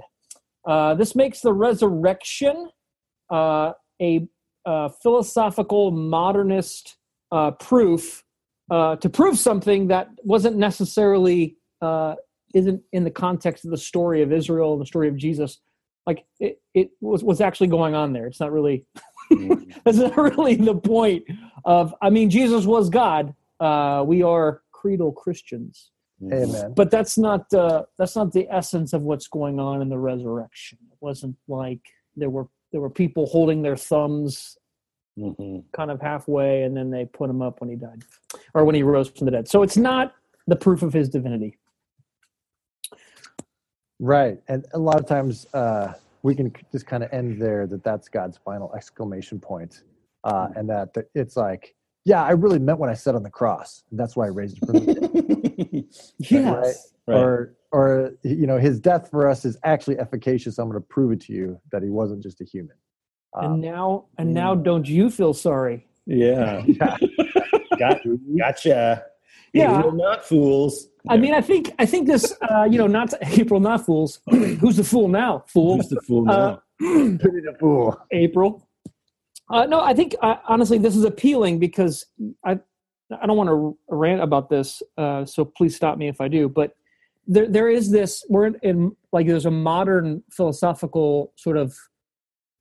Uh, 0.66 0.94
this 0.94 1.14
makes 1.14 1.40
the 1.40 1.52
resurrection 1.52 2.70
uh, 3.30 3.72
a 4.00 4.26
uh, 4.66 4.88
philosophical 5.02 5.90
modernist 5.90 6.96
uh, 7.32 7.50
proof 7.52 8.24
to 8.70 9.10
prove 9.12 9.36
something 9.36 9.88
that 9.88 10.08
wasn't 10.22 10.56
necessarily 10.56 11.56
isn't 12.54 12.82
in 12.92 13.04
the 13.04 13.10
context 13.10 13.64
of 13.64 13.70
the 13.70 13.76
story 13.76 14.22
of 14.22 14.32
Israel 14.32 14.72
and 14.72 14.80
the 14.80 14.86
story 14.86 15.08
of 15.08 15.16
Jesus. 15.16 15.60
Like 16.06 16.24
it, 16.38 16.60
it 16.74 16.90
was 17.00 17.22
what's 17.22 17.40
actually 17.40 17.68
going 17.68 17.94
on 17.94 18.12
there. 18.12 18.26
It's 18.26 18.40
not 18.40 18.52
really 18.52 18.86
that's 19.84 19.98
not 19.98 20.16
really 20.16 20.56
the 20.56 20.74
point 20.74 21.24
of. 21.64 21.94
I 22.02 22.10
mean, 22.10 22.30
Jesus 22.30 22.64
was 22.64 22.90
God. 22.90 23.34
Uh, 23.60 24.02
we 24.06 24.22
are 24.22 24.62
creedal 24.72 25.12
Christians 25.12 25.90
Amen. 26.22 26.74
but 26.74 26.90
that's 26.90 27.16
not 27.16 27.52
uh, 27.54 27.84
that's 27.98 28.14
not 28.14 28.32
the 28.32 28.46
essence 28.50 28.92
of 28.92 29.02
what's 29.02 29.26
going 29.28 29.58
on 29.58 29.80
in 29.80 29.88
the 29.88 29.98
resurrection. 29.98 30.78
It 30.90 30.98
wasn't 31.00 31.36
like 31.48 31.80
there 32.16 32.30
were 32.30 32.46
there 32.72 32.80
were 32.80 32.90
people 32.90 33.26
holding 33.26 33.62
their 33.62 33.76
thumbs 33.76 34.56
Mhm. 35.18 35.64
kind 35.72 35.90
of 35.90 36.00
halfway, 36.00 36.62
and 36.62 36.74
then 36.76 36.90
they 36.90 37.04
put 37.04 37.28
him 37.28 37.42
up 37.42 37.60
when 37.60 37.68
he 37.68 37.76
died 37.76 38.04
or 38.54 38.64
when 38.64 38.74
he 38.74 38.82
rose 38.82 39.08
from 39.08 39.24
the 39.26 39.30
dead. 39.32 39.48
So 39.48 39.62
it's 39.62 39.76
not 39.76 40.14
the 40.46 40.56
proof 40.56 40.82
of 40.82 40.92
his 40.92 41.08
divinity. 41.08 41.58
Right. 43.98 44.40
And 44.48 44.66
a 44.72 44.78
lot 44.78 44.98
of 44.98 45.06
times 45.06 45.46
uh, 45.52 45.94
we 46.22 46.34
can 46.34 46.52
just 46.72 46.86
kind 46.86 47.02
of 47.02 47.12
end 47.12 47.40
there 47.40 47.66
that 47.66 47.84
that's 47.84 48.08
God's 48.08 48.38
final 48.38 48.72
exclamation 48.74 49.40
point. 49.40 49.82
Uh, 50.24 50.48
and 50.56 50.68
that 50.70 50.94
that 50.94 51.10
it's 51.14 51.36
like, 51.36 51.74
yeah, 52.04 52.22
I 52.22 52.30
really 52.32 52.58
meant 52.58 52.78
what 52.78 52.88
I 52.88 52.94
said 52.94 53.14
on 53.14 53.22
the 53.22 53.30
cross. 53.30 53.82
And 53.90 53.98
that's 53.98 54.16
why 54.16 54.26
I 54.26 54.28
raised 54.28 54.58
it 54.58 54.66
from 54.66 54.84
the 54.84 54.94
dead. 54.94 55.84
Yes. 56.18 56.92
Right. 57.06 57.16
Or, 57.16 57.54
or, 57.72 58.12
you 58.22 58.46
know, 58.46 58.58
his 58.58 58.78
death 58.80 59.10
for 59.10 59.28
us 59.28 59.44
is 59.44 59.56
actually 59.64 59.98
efficacious. 59.98 60.58
I'm 60.58 60.68
going 60.68 60.80
to 60.80 60.86
prove 60.86 61.12
it 61.12 61.20
to 61.22 61.32
you 61.32 61.60
that 61.72 61.82
he 61.82 61.90
wasn't 61.90 62.22
just 62.22 62.40
a 62.40 62.44
human. 62.44 62.76
And 63.34 63.46
Um, 63.54 63.60
now 63.60 64.06
and 64.18 64.34
now, 64.34 64.54
don't 64.54 64.88
you 64.88 65.10
feel 65.10 65.34
sorry? 65.34 65.86
Yeah. 66.06 66.62
yeah. 66.66 66.96
Got, 67.78 68.00
gotcha. 68.38 69.04
Yeah. 69.52 69.78
April 69.78 69.92
not 69.92 70.24
fools. 70.24 70.88
I 71.08 71.16
mean, 71.16 71.34
I 71.34 71.40
think 71.40 71.72
I 71.78 71.86
think 71.86 72.06
this, 72.06 72.34
uh, 72.42 72.64
you 72.70 72.78
know, 72.78 72.86
not 72.86 73.14
April, 73.22 73.58
not 73.60 73.84
fools. 73.86 74.20
Who's 74.30 74.76
the 74.76 74.84
fool 74.84 75.08
now? 75.08 75.44
Fool. 75.48 75.76
Who's 75.76 75.88
the 75.88 76.00
fool 76.02 76.28
Uh, 76.30 76.56
now? 76.80 77.18
Pity 77.18 77.40
the 77.40 77.56
fool. 77.58 77.98
April. 78.12 78.68
Uh, 79.50 79.66
no, 79.66 79.80
I 79.80 79.92
think 79.94 80.14
uh, 80.22 80.36
honestly 80.48 80.78
this 80.78 80.96
is 80.96 81.04
appealing 81.04 81.58
because 81.58 82.06
I 82.44 82.58
I 83.20 83.26
don't 83.26 83.36
want 83.36 83.48
to 83.48 83.76
rant 83.88 84.22
about 84.22 84.48
this, 84.48 84.82
uh, 84.96 85.24
so 85.24 85.44
please 85.44 85.74
stop 85.74 85.98
me 85.98 86.06
if 86.06 86.20
I 86.20 86.28
do. 86.28 86.48
But 86.48 86.76
there 87.26 87.48
there 87.48 87.68
is 87.68 87.90
this 87.90 88.24
we're 88.28 88.46
in, 88.46 88.56
in 88.62 88.96
like 89.12 89.26
there's 89.26 89.46
a 89.46 89.50
modern 89.50 90.22
philosophical 90.30 91.32
sort 91.36 91.56
of 91.56 91.76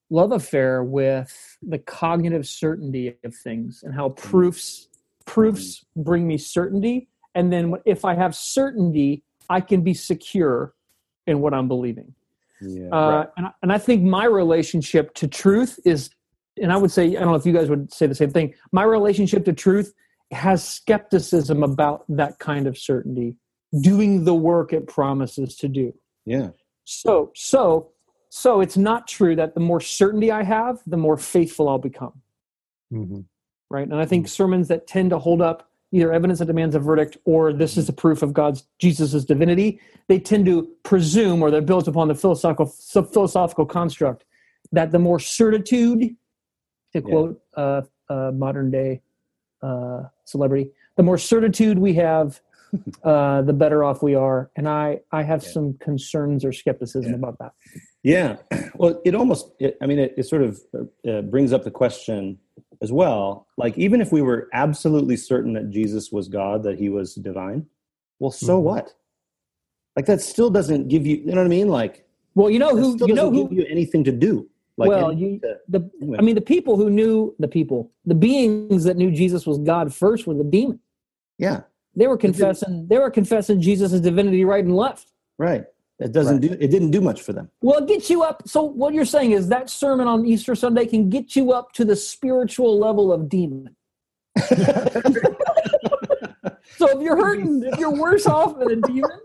love 0.10 0.32
affair 0.32 0.84
with 0.84 1.58
the 1.62 1.78
cognitive 1.78 2.48
certainty 2.48 3.16
of 3.24 3.36
things 3.36 3.84
and 3.84 3.94
how 3.94 4.10
proofs 4.10 4.88
proofs 5.26 5.86
bring 5.96 6.26
me 6.28 6.38
certainty, 6.40 7.08
and 7.36 7.54
then 7.54 7.76
if 7.86 8.04
I 8.04 8.16
have 8.16 8.36
certainty, 8.36 9.24
I 9.50 9.62
can 9.62 9.82
be 9.82 9.94
secure 9.94 10.74
in 11.28 11.40
what 11.42 11.54
I'm 11.54 11.68
believing. 11.68 12.16
yeah. 12.62 12.90
Uh, 12.90 13.26
and, 13.38 13.46
I- 13.46 13.54
and 13.62 13.72
I 13.72 13.78
think 13.78 14.02
my 14.04 14.26
relationship 14.26 15.14
to 15.16 15.28
truth 15.28 15.80
is, 15.86 16.10
and 16.62 16.72
I 16.72 16.78
would 16.78 16.92
say, 16.92 17.08
I 17.16 17.20
don't 17.20 17.30
know 17.30 17.36
if 17.36 17.46
you 17.46 17.54
guys 17.54 17.70
would 17.70 17.92
say 17.94 18.08
the 18.08 18.16
same 18.16 18.32
thing. 18.32 18.54
My 18.72 18.84
relationship 18.84 19.46
to 19.46 19.54
truth 19.54 19.94
has 20.32 20.68
skepticism 20.68 21.64
about 21.64 22.06
that 22.10 22.40
kind 22.40 22.68
of 22.68 22.78
certainty, 22.78 23.36
doing 23.82 24.26
the 24.26 24.34
work 24.36 24.74
it 24.74 24.88
promises 24.88 25.56
to 25.58 25.68
do. 25.68 25.94
yeah. 26.26 26.50
So, 26.86 27.32
so, 27.36 27.92
so 28.30 28.62
it's 28.62 28.76
not 28.76 29.08
true 29.08 29.36
that 29.36 29.54
the 29.54 29.60
more 29.60 29.80
certainty 29.80 30.32
I 30.32 30.42
have, 30.42 30.80
the 30.88 30.98
more 30.98 31.18
faithful 31.18 31.70
I'll 31.70 31.78
become. 31.78 32.14
Mhm. 32.92 33.26
Right. 33.70 33.88
And 33.88 33.96
I 34.02 34.06
think 34.06 34.28
sermons 34.28 34.68
that 34.70 34.88
tend 34.88 35.12
to 35.12 35.20
hold 35.20 35.40
up 35.40 35.70
either 35.92 36.12
evidence 36.12 36.40
that 36.40 36.46
demands 36.46 36.76
a 36.76 36.80
verdict 36.80 37.18
or 37.26 37.54
this 37.54 37.78
is 37.78 37.86
the 37.86 37.94
proof 37.94 38.24
of 38.24 38.34
God's 38.34 38.68
Jesus' 38.80 39.24
divinity, 39.26 39.80
they 40.08 40.20
tend 40.20 40.46
to 40.48 40.68
presume 40.84 41.42
or 41.44 41.52
they're 41.52 41.62
built 41.62 41.88
upon 41.88 42.08
the 42.08 42.16
philosophical 42.16 42.66
philosophical 42.66 43.66
construct 43.68 44.26
that 44.72 44.92
the 44.92 45.00
more 45.00 45.20
certitude, 45.20 46.16
to 46.94 47.02
quote 47.02 47.42
uh, 47.56 47.82
uh, 48.10 48.32
modern 48.34 48.72
day 48.72 49.02
uh, 49.62 50.04
celebrity, 50.26 50.72
the 50.98 51.04
more 51.04 51.18
certitude 51.18 51.78
we 51.78 51.94
have, 51.94 52.40
uh, 53.04 53.42
the 53.42 53.54
better 53.54 53.84
off 53.84 54.02
we 54.04 54.16
are. 54.16 54.50
And 54.56 54.68
I, 54.68 55.00
I 55.12 55.24
have 55.24 55.44
Yeah. 55.44 55.50
some 55.50 55.74
concerns 55.80 56.46
or 56.46 56.52
skepticism 56.52 57.12
Yeah. 57.12 57.18
about 57.18 57.38
that. 57.40 57.52
Yeah. 58.04 58.38
Well, 58.76 59.02
it 59.04 59.14
almost, 59.14 59.52
it, 59.60 59.78
I 59.82 59.88
mean, 59.88 60.00
it, 60.00 60.14
it 60.16 60.24
sort 60.24 60.42
of 60.42 60.58
uh, 61.06 61.22
brings 61.24 61.52
up 61.52 61.66
the 61.66 61.72
question 61.72 62.38
as 62.82 62.94
well. 62.94 63.46
Like, 63.58 63.78
even 63.78 64.00
if 64.00 64.14
we 64.14 64.22
were 64.22 64.48
absolutely 64.54 65.18
certain 65.18 65.52
that 65.54 65.70
Jesus 65.70 66.14
was 66.14 66.30
God, 66.30 66.64
that 66.64 66.80
he 66.80 66.88
was 66.88 67.16
divine, 67.16 67.66
well, 68.20 68.32
so 68.32 68.58
Mhm. 68.58 68.64
what? 68.64 68.94
Like, 69.98 70.06
that 70.06 70.22
still 70.22 70.50
doesn't 70.50 70.88
give 70.88 71.06
you, 71.06 71.18
you 71.18 71.26
know 71.26 71.38
what 71.42 71.46
I 71.46 71.50
mean? 71.50 71.68
Like, 71.68 72.06
Well, 72.36 72.50
you 72.50 72.58
know 72.60 72.74
who 72.78 72.92
you 73.06 73.14
know 73.14 73.30
doesn't 73.30 73.34
who 73.34 73.50
give 73.50 73.58
you 73.58 73.66
anything 73.70 74.06
to 74.06 74.14
do. 74.14 74.48
Like, 74.80 74.90
well, 74.90 75.12
you 75.12 75.40
to- 75.40 75.60
the 75.68 75.92
anyway. 76.02 76.18
I 76.20 76.22
mean 76.22 76.36
the 76.36 76.42
people 76.56 76.78
who 76.78 76.90
knew 76.90 77.36
the 77.38 77.48
people, 77.50 77.92
the 78.06 78.16
beings 78.16 78.86
that 78.86 78.96
knew 78.98 79.12
Jesus 79.12 79.46
was 79.46 79.58
God 79.58 79.94
first 79.94 80.26
were 80.26 80.34
the 80.34 80.44
demons. 80.44 80.80
yeah, 81.38 81.62
They 81.96 82.08
were 82.08 82.18
confessing 82.18 82.88
they 82.88 82.98
were 82.98 83.12
confessing 83.12 83.60
Jesus' 83.62 84.00
divinity 84.00 84.46
right 84.46 84.64
and 84.64 84.76
left. 84.76 85.12
right. 85.38 85.66
It 86.02 86.14
doesn't 86.14 86.40
do, 86.40 86.56
it 86.58 86.70
didn't 86.72 86.92
do 86.92 87.02
much 87.02 87.22
for 87.22 87.34
them. 87.34 87.52
Well, 87.62 87.80
it 87.84 87.88
gets 87.90 88.10
you 88.10 88.24
up. 88.24 88.44
So 88.48 88.64
what 88.64 88.94
you're 88.94 89.04
saying 89.04 89.34
is 89.34 89.50
that 89.50 89.70
sermon 89.70 90.08
on 90.08 90.26
Easter 90.26 90.56
Sunday 90.56 90.86
can 90.86 91.10
get 91.10 91.36
you 91.36 91.52
up 91.52 91.74
to 91.74 91.84
the 91.84 91.98
spiritual 91.98 92.80
level 92.80 93.12
of 93.12 93.28
demon. 93.28 93.76
so 96.78 96.88
if 96.96 97.02
you're 97.02 97.18
hurting, 97.18 97.64
if 97.66 97.78
you're 97.78 97.94
worse 97.94 98.26
off 98.38 98.58
than 98.58 98.72
a 98.72 98.76
demon, 98.78 99.20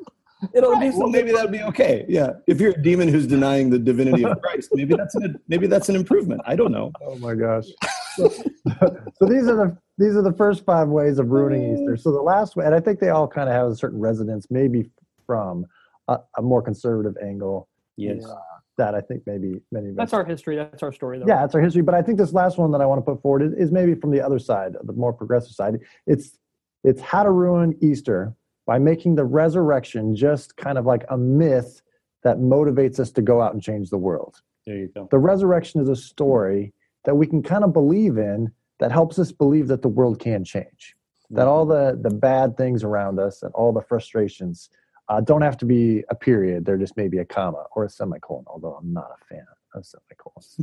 It'll 0.53 0.73
Right, 0.73 0.91
do 0.93 0.99
well, 0.99 1.09
maybe 1.09 1.33
that'd 1.33 1.51
be 1.53 1.63
okay. 1.63 2.05
Yeah, 2.09 2.33
if 2.47 2.61
you're 2.61 2.73
a 2.73 2.83
demon 2.83 3.09
who's 3.09 3.27
denying 3.27 3.71
the 3.71 3.79
divinity 3.79 4.25
of 4.25 4.41
Christ, 4.43 4.71
maybe 4.75 4.95
that's 4.95 5.15
an 5.15 5.39
maybe 5.49 5.67
that's 5.67 5.89
an 5.89 5.97
improvement. 5.97 6.41
I 6.45 6.55
don't 6.57 6.73
know. 6.73 6.93
Oh 7.07 7.17
my 7.17 7.35
gosh. 7.35 7.67
So, 8.17 8.29
so 8.29 9.27
these 9.27 9.49
are 9.49 9.57
the 9.57 9.77
these 9.99 10.15
are 10.15 10.23
the 10.23 10.33
first 10.35 10.65
five 10.65 10.87
ways 10.87 11.19
of 11.19 11.31
ruining 11.31 11.75
Easter. 11.77 11.97
So 11.97 12.13
the 12.13 12.23
last 12.23 12.55
way, 12.55 12.65
and 12.65 12.73
I 12.73 12.79
think 12.79 13.01
they 13.01 13.09
all 13.09 13.27
kind 13.27 13.49
of 13.49 13.57
have 13.57 13.67
a 13.67 13.75
certain 13.75 13.99
resonance, 13.99 14.47
maybe 14.51 14.89
from 15.27 15.67
a, 16.07 16.21
a 16.39 16.43
more 16.43 16.63
conservative 16.63 17.17
angle. 17.21 17.67
Yes. 17.97 18.25
uh, 18.25 18.37
that 18.79 18.95
I 18.95 19.01
think 19.01 19.23
maybe 19.27 19.61
many 19.73 19.89
of 19.89 19.95
us 19.95 19.97
That's 19.97 20.13
our 20.13 20.25
history. 20.25 20.55
That's 20.55 20.81
our 20.85 20.93
story, 20.93 21.19
though. 21.19 21.25
yeah, 21.27 21.41
that's 21.41 21.57
our 21.57 21.61
history. 21.61 21.83
But 21.83 21.97
I 21.97 22.03
think 22.03 22.19
this 22.19 22.33
last 22.33 22.57
one 22.57 22.71
that 22.71 22.81
I 22.81 22.87
want 22.87 23.05
to 23.05 23.13
put 23.13 23.21
forward 23.21 23.43
is, 23.43 23.53
is 23.55 23.73
maybe 23.73 23.97
from 23.97 24.13
the 24.13 24.21
other 24.21 24.39
side, 24.39 24.77
the 24.85 24.93
more 24.93 25.13
progressive 25.13 25.53
side. 25.53 25.81
It's 26.07 26.39
it's 26.85 27.01
how 27.01 27.25
to 27.25 27.33
ruin 27.33 27.77
Easter 27.81 28.33
by 28.67 28.79
making 28.79 29.15
the 29.15 29.25
resurrection 29.25 30.17
just 30.17 30.57
kind 30.57 30.79
of 30.79 30.87
like 30.87 31.05
a 31.11 31.19
myth 31.19 31.83
that 32.23 32.39
motivates 32.39 32.99
us 32.99 33.11
to 33.13 33.23
go 33.23 33.41
out 33.41 33.53
and 33.53 33.63
change 33.63 33.91
the 33.91 33.99
world. 33.99 34.41
There 34.67 34.77
you 34.77 34.89
go. 34.95 35.09
The 35.11 35.19
resurrection 35.19 35.81
is 35.81 35.89
a 35.89 35.97
story 35.97 36.73
that 37.05 37.15
we 37.15 37.27
can 37.27 37.43
kind 37.43 37.65
of 37.65 37.73
believe 37.73 38.17
in 38.17 38.51
that 38.81 38.91
helps 38.91 39.19
us 39.19 39.31
believe 39.31 39.69
that 39.69 39.83
the 39.83 39.89
world 39.89 40.19
can 40.19 40.45
change. 40.45 40.95
That 41.31 41.47
all 41.47 41.67
the 41.67 41.99
the 42.01 42.15
bad 42.15 42.57
things 42.57 42.85
around 42.85 43.19
us 43.19 43.43
and 43.43 43.53
all 43.55 43.73
the 43.73 43.83
frustrations 43.83 44.71
uh, 45.09 45.21
don't 45.21 45.43
have 45.43 45.57
to 45.59 45.67
be 45.67 46.05
a 46.11 46.15
period. 46.15 46.65
They're 46.65 46.79
just 46.79 46.97
maybe 46.97 47.19
a 47.19 47.25
comma 47.25 47.65
or 47.75 47.85
a 47.85 47.89
semicolon. 47.89 48.45
Although 48.47 48.75
I'm 48.75 48.93
not 48.93 49.11
a 49.11 49.25
fan 49.27 49.41
of 49.41 49.57
semicolons. 49.83 50.57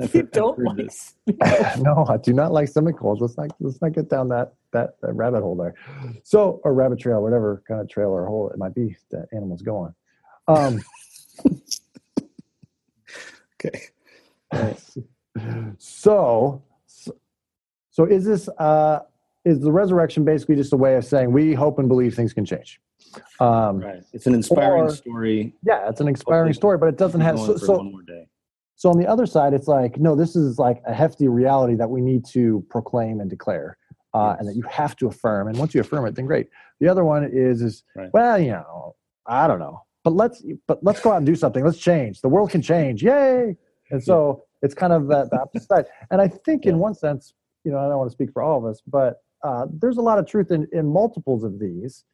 I've 0.00 0.14
You 0.14 0.22
don't 0.24 0.58
like 0.58 0.90
no, 1.78 2.06
I 2.08 2.16
do 2.16 2.32
not 2.32 2.52
like 2.52 2.68
semicolons. 2.68 3.20
Let's 3.20 3.36
not 3.36 3.50
let's 3.60 3.80
not 3.82 3.92
get 3.92 4.08
down 4.08 4.28
that, 4.28 4.54
that 4.72 5.00
that 5.02 5.12
rabbit 5.14 5.42
hole 5.42 5.56
there. 5.56 5.74
So 6.22 6.60
or 6.64 6.72
rabbit 6.74 6.98
trail, 7.00 7.22
whatever 7.22 7.62
kind 7.66 7.80
of 7.80 7.88
trail 7.88 8.08
or 8.10 8.26
hole 8.26 8.50
it 8.50 8.58
might 8.58 8.74
be 8.74 8.96
that 9.10 9.26
animals 9.32 9.62
go 9.62 9.76
on. 9.76 9.94
Um, 10.48 10.80
Okay. 13.60 13.88
so, 15.78 16.62
so 16.86 17.16
so 17.90 18.04
is 18.04 18.24
this 18.24 18.48
uh, 18.58 19.00
is 19.44 19.58
the 19.60 19.72
resurrection 19.72 20.24
basically 20.24 20.54
just 20.54 20.72
a 20.72 20.76
way 20.76 20.94
of 20.94 21.04
saying 21.04 21.32
we 21.32 21.54
hope 21.54 21.80
and 21.80 21.88
believe 21.88 22.14
things 22.14 22.32
can 22.32 22.44
change? 22.44 22.80
Um, 23.40 23.80
Right. 23.80 24.02
It's 24.12 24.26
an 24.28 24.34
inspiring 24.34 24.84
Or- 24.84 24.90
story. 24.90 25.54
Yeah, 25.64 25.88
it's 25.88 26.00
an 26.00 26.06
inspiring 26.06 26.52
story, 26.52 26.78
but 26.78 26.88
it 26.88 26.96
doesn't 26.96 27.20
have 27.20 27.36
so, 27.38 27.56
so 27.56 27.78
one 27.78 27.90
more 27.90 28.02
day. 28.02 28.27
So 28.78 28.88
on 28.90 28.96
the 28.96 29.08
other 29.08 29.26
side, 29.26 29.54
it's 29.54 29.66
like, 29.66 29.98
no, 29.98 30.14
this 30.14 30.36
is 30.36 30.56
like 30.56 30.80
a 30.86 30.94
hefty 30.94 31.26
reality 31.26 31.74
that 31.74 31.90
we 31.90 32.00
need 32.00 32.24
to 32.26 32.64
proclaim 32.70 33.18
and 33.20 33.28
declare, 33.28 33.76
uh, 34.14 34.36
and 34.38 34.48
that 34.48 34.54
you 34.54 34.62
have 34.70 34.94
to 34.98 35.08
affirm. 35.08 35.48
And 35.48 35.58
once 35.58 35.74
you 35.74 35.80
affirm 35.80 36.06
it, 36.06 36.14
then 36.14 36.26
great. 36.26 36.46
The 36.78 36.88
other 36.88 37.04
one 37.04 37.24
is, 37.24 37.60
is 37.60 37.82
Right. 37.96 38.08
well, 38.12 38.38
you 38.38 38.52
know, 38.52 38.94
I 39.26 39.48
don't 39.48 39.58
know, 39.58 39.82
but 40.04 40.12
let's, 40.12 40.44
but 40.68 40.78
let's 40.84 41.00
go 41.00 41.10
out 41.10 41.16
and 41.16 41.26
do 41.26 41.34
something. 41.34 41.64
Let's 41.64 41.78
change. 41.78 42.20
The 42.20 42.28
world 42.28 42.50
can 42.50 42.62
change. 42.62 43.02
Yay! 43.02 43.56
And 43.90 44.02
so 44.02 44.44
it's 44.62 44.74
kind 44.74 44.92
of 44.92 45.08
that 45.08 45.30
the 45.30 45.40
opposite 45.40 45.66
side. 45.66 45.86
And 46.12 46.20
I 46.20 46.28
think 46.28 46.64
in 46.64 46.78
one 46.78 46.94
sense, 46.94 47.34
you 47.64 47.72
know, 47.72 47.78
I 47.78 47.88
don't 47.88 47.98
want 47.98 48.10
to 48.10 48.14
speak 48.14 48.30
for 48.32 48.42
all 48.42 48.58
of 48.58 48.64
us, 48.64 48.80
but 48.86 49.22
uh, 49.42 49.66
there's 49.72 49.96
a 49.96 50.02
lot 50.02 50.20
of 50.20 50.26
truth 50.26 50.52
in, 50.52 50.68
in 50.72 50.86
multiples 50.86 51.42
of 51.42 51.58
these. 51.58 52.04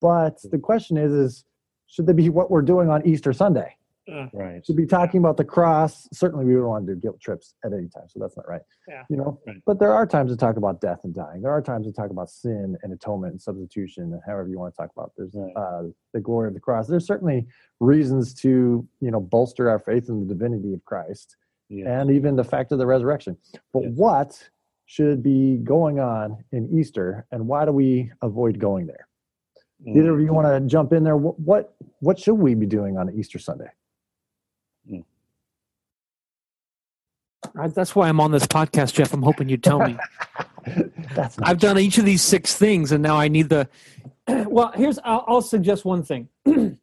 But 0.00 0.38
the 0.50 0.58
question 0.58 0.96
is, 0.96 1.12
is 1.12 1.44
should 1.86 2.06
they 2.06 2.14
be 2.14 2.30
what 2.30 2.50
we're 2.50 2.62
doing 2.62 2.88
on 2.88 3.06
Easter 3.06 3.34
Sunday? 3.34 3.76
Right. 4.06 4.62
to 4.64 4.72
be 4.74 4.86
talking 4.86 5.18
about 5.18 5.36
the 5.36 5.44
cross. 5.44 6.08
Certainly, 6.12 6.44
we 6.44 6.52
don't 6.54 6.66
want 6.66 6.86
to 6.86 6.94
do 6.94 7.00
guilt 7.00 7.20
trips 7.20 7.54
at 7.64 7.72
any 7.72 7.88
time, 7.88 8.04
so 8.08 8.18
that's 8.20 8.36
not 8.36 8.46
right. 8.48 8.60
Yeah. 8.86 9.04
You 9.08 9.16
know, 9.16 9.40
Right. 9.46 9.56
but 9.64 9.78
there 9.78 9.92
are 9.92 10.06
times 10.06 10.30
to 10.30 10.36
talk 10.36 10.56
about 10.56 10.80
death 10.80 11.00
and 11.04 11.14
dying. 11.14 11.40
There 11.42 11.50
are 11.50 11.62
times 11.62 11.86
to 11.86 11.92
talk 11.92 12.10
about 12.10 12.28
sin 12.28 12.76
and 12.82 12.92
atonement 12.92 13.32
and 13.32 13.40
substitution, 13.40 14.12
and 14.12 14.20
however 14.26 14.48
you 14.48 14.58
want 14.58 14.74
to 14.74 14.76
talk 14.82 14.90
about. 14.94 15.12
There's 15.16 15.34
Right. 15.34 15.52
uh, 15.56 15.84
the 16.12 16.20
glory 16.20 16.48
of 16.48 16.54
the 16.54 16.60
cross. 16.60 16.86
There's 16.86 17.06
certainly 17.06 17.46
reasons 17.80 18.34
to 18.42 18.86
you 19.00 19.10
know 19.10 19.20
bolster 19.20 19.70
our 19.70 19.78
faith 19.78 20.08
in 20.08 20.20
the 20.20 20.26
divinity 20.34 20.74
of 20.74 20.84
Christ 20.84 21.36
Yeah. 21.70 22.00
and 22.00 22.10
even 22.10 22.36
the 22.36 22.44
fact 22.44 22.72
of 22.72 22.78
the 22.78 22.86
resurrection. 22.86 23.36
But 23.72 23.84
Yes. 23.84 23.92
what 23.96 24.50
should 24.86 25.22
be 25.22 25.56
going 25.58 25.98
on 25.98 26.44
in 26.52 26.68
Easter, 26.78 27.26
and 27.32 27.48
why 27.48 27.64
do 27.64 27.72
we 27.72 28.12
avoid 28.20 28.58
going 28.58 28.86
there? 28.86 29.08
Mm. 29.86 29.96
Either 29.96 30.12
of 30.14 30.20
you 30.20 30.32
want 30.34 30.46
to 30.46 30.60
jump 30.68 30.92
in 30.92 31.04
there? 31.04 31.16
What 31.16 31.40
what, 31.40 31.74
what 32.00 32.18
should 32.18 32.34
we 32.34 32.54
be 32.54 32.66
doing 32.66 32.98
on 32.98 33.08
Easter 33.10 33.38
Sunday? 33.38 33.70
I- 37.56 37.68
That's 37.68 37.94
why 37.94 38.08
I'm 38.08 38.20
on 38.20 38.30
this 38.30 38.46
podcast, 38.46 38.94
Jeff. 38.94 39.12
I'm 39.12 39.22
hoping 39.22 39.48
you'd 39.48 39.62
tell 39.62 39.78
me. 39.80 39.96
That's 41.14 41.38
I've 41.40 41.58
done 41.60 41.78
each 41.78 41.98
of 41.98 42.04
these 42.04 42.22
six 42.22 42.54
things, 42.56 42.92
and 42.92 43.02
now 43.02 43.16
I 43.16 43.28
need 43.28 43.48
the. 43.48 43.68
Well, 44.46 44.72
here's 44.74 44.98
I'll, 45.04 45.22
I'll 45.28 45.42
suggest 45.42 45.84
one 45.84 46.02
thing. 46.02 46.28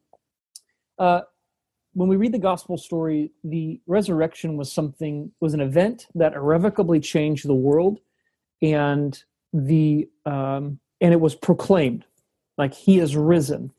uh, 0.98 1.22
when 1.94 2.08
we 2.08 2.14
read 2.14 2.32
the 2.32 2.38
gospel 2.38 2.78
story, 2.78 3.32
the 3.42 3.80
resurrection 3.88 4.56
was 4.56 4.70
something 4.72 5.32
was 5.40 5.52
an 5.52 5.60
event 5.60 6.06
that 6.14 6.34
irrevocably 6.34 7.00
changed 7.00 7.48
the 7.48 7.54
world, 7.54 7.98
and 8.62 9.20
the 9.52 10.08
um, 10.24 10.78
and 11.00 11.12
it 11.12 11.20
was 11.20 11.34
proclaimed 11.34 12.04
like 12.56 12.72
he 12.74 13.00
is 13.00 13.16
risen, 13.16 13.72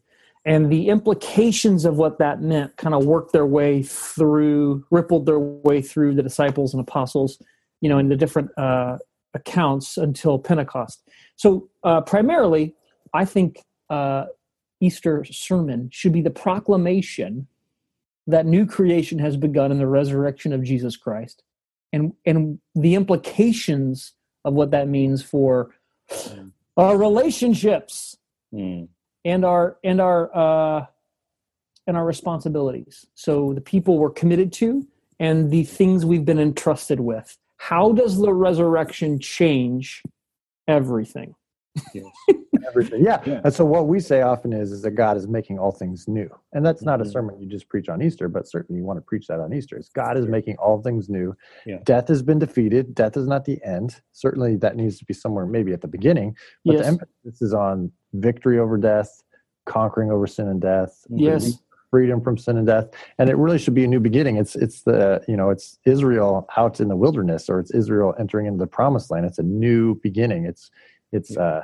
and 0.46 0.72
the 0.72 0.90
implications 0.90 1.86
of 1.86 1.98
what 1.98 2.20
that 2.20 2.42
meant 2.42 2.76
kind 2.78 2.94
of 2.94 3.06
worked 3.06 3.32
their 3.32 3.46
way 3.46 3.82
through, 3.84 4.86
rippled 4.92 5.26
their 5.26 5.40
way 5.40 5.82
through 5.82 6.16
the 6.16 6.24
disciples 6.24 6.74
and 6.74 6.82
apostles, 6.82 7.42
you 7.82 7.90
know, 7.90 7.98
in 7.98 8.10
the 8.10 8.16
different 8.16 8.52
uh, 8.58 8.98
accounts 9.34 9.98
until 9.98 10.38
Pentecost. 10.38 11.02
So 11.36 11.70
uh, 11.84 12.02
primarily, 12.02 12.76
I 13.14 13.26
think 13.26 13.64
uh, 13.90 14.26
Easter 14.82 15.24
sermon 15.26 15.90
should 15.92 16.12
be 16.12 16.22
the 16.22 16.30
proclamation 16.30 17.48
that 18.28 18.46
new 18.46 18.66
creation 18.66 19.20
has 19.20 19.38
begun 19.38 19.72
in 19.72 19.78
the 19.78 19.88
resurrection 19.88 20.54
of 20.54 20.64
Jesus 20.64 20.96
Christ, 20.96 21.44
and 21.92 22.14
and 22.26 22.60
the 22.74 22.96
implications 22.96 24.14
of 24.46 24.54
what 24.54 24.72
that 24.72 24.88
means 24.88 25.22
for 25.22 25.76
our 26.78 26.98
relationships 26.98 28.18
Mm. 28.54 28.88
And 29.26 29.46
our 29.46 29.78
and 29.84 30.02
our 30.02 30.36
uh, 30.36 30.86
and 31.88 31.98
our 31.98 32.06
responsibilities. 32.06 33.06
So 33.16 33.54
the 33.54 33.62
people 33.62 33.98
we're 33.98 34.10
committed 34.10 34.52
to 34.54 34.88
and 35.20 35.52
the 35.52 35.64
things 35.64 36.06
we've 36.06 36.26
been 36.26 36.40
entrusted 36.40 37.00
with. 37.00 37.38
How 37.58 37.92
does 37.92 38.18
the 38.18 38.34
resurrection 38.34 39.20
change 39.20 40.02
everything? 40.68 41.36
Yes. 41.94 42.06
everything. 42.68 43.04
Yeah. 43.04 43.22
Yeah. 43.26 43.42
And 43.44 43.54
so 43.54 43.66
what 43.66 43.88
we 43.88 44.00
say 44.00 44.22
often 44.22 44.54
is, 44.54 44.72
is 44.72 44.82
that 44.84 44.92
God 44.92 45.18
is 45.18 45.28
making 45.28 45.60
all 45.60 45.72
things 45.72 46.08
new. 46.08 46.30
And 46.54 46.66
that's 46.66 46.84
not 46.84 47.02
a 47.02 47.04
Mhm. 47.04 47.12
sermon 47.12 47.40
you 47.40 47.48
just 47.48 47.68
preach 47.68 47.90
on 47.90 48.02
Easter, 48.02 48.28
but 48.28 48.48
certainly 48.48 48.80
you 48.80 48.86
want 48.86 48.98
to 48.98 49.02
preach 49.02 49.28
that 49.28 49.40
on 49.40 49.54
Easter. 49.54 49.78
Is 49.78 49.90
God 49.90 50.18
is 50.18 50.28
making 50.28 50.56
all 50.58 50.82
things 50.82 51.10
new. 51.10 51.36
Yeah. 51.66 51.80
Death 51.84 52.08
has 52.10 52.22
been 52.22 52.40
defeated. 52.40 52.94
Death 52.96 53.18
is 53.18 53.28
not 53.28 53.44
the 53.46 53.62
end. 53.64 54.02
Certainly 54.12 54.58
that 54.58 54.76
needs 54.76 54.98
to 55.00 55.06
be 55.06 55.14
somewhere 55.14 55.46
maybe 55.46 55.74
at 55.74 55.82
the 55.82 55.88
beginning. 55.88 56.36
But 56.64 56.74
the 56.74 56.78
Yes. 56.84 56.88
emphasis 56.88 57.42
is 57.42 57.54
on 57.54 57.92
victory 58.14 58.60
over 58.60 58.78
death, 58.78 59.22
conquering 59.66 60.12
over 60.12 60.28
sin 60.28 60.48
and 60.48 60.62
death, 60.62 61.06
Yes. 61.10 61.58
freedom 61.92 62.22
from 62.22 62.38
sin 62.38 62.58
and 62.58 62.66
death. 62.68 62.90
And 63.20 63.30
it 63.30 63.38
really 63.38 63.60
should 63.60 63.76
be 63.76 63.84
a 63.84 63.88
new 63.88 64.00
beginning. 64.00 64.38
It's 64.38 64.56
it's 64.56 64.82
the 64.82 65.24
you 65.28 65.38
know, 65.38 65.50
it's 65.50 65.78
Israel 65.86 66.48
out 66.58 66.80
in 66.80 66.88
the 66.88 66.96
wilderness 66.96 67.50
or 67.50 67.60
it's 67.60 67.72
Israel 67.72 68.16
entering 68.20 68.48
into 68.48 68.60
the 68.60 68.68
promised 68.68 69.12
land. 69.12 69.26
It's 69.26 69.40
a 69.40 69.44
new 69.44 69.96
beginning. 70.02 70.46
It's 70.46 70.72
it's 71.12 71.36
uh 71.38 71.62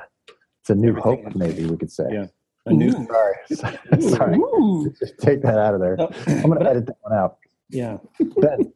it's 0.60 0.70
a 0.70 0.74
new 0.74 0.90
Everything 0.90 1.24
hope, 1.24 1.34
maybe 1.36 1.64
we 1.66 1.76
could 1.76 1.90
say. 1.90 2.04
Yeah. 2.10 2.26
A 2.66 2.72
new. 2.72 2.92
Sorry. 2.92 3.34
Sorry. 4.00 4.36
Ooh. 4.36 4.92
Just 5.00 5.18
take 5.18 5.40
that 5.42 5.58
out 5.58 5.72
of 5.74 5.80
there. 5.80 5.96
No, 5.96 6.10
I'm 6.26 6.42
going 6.42 6.60
to 6.60 6.68
edit 6.68 6.86
that 6.86 6.96
one 7.00 7.14
out. 7.14 7.38
yeah. 7.70 7.96
Ben, 8.36 8.70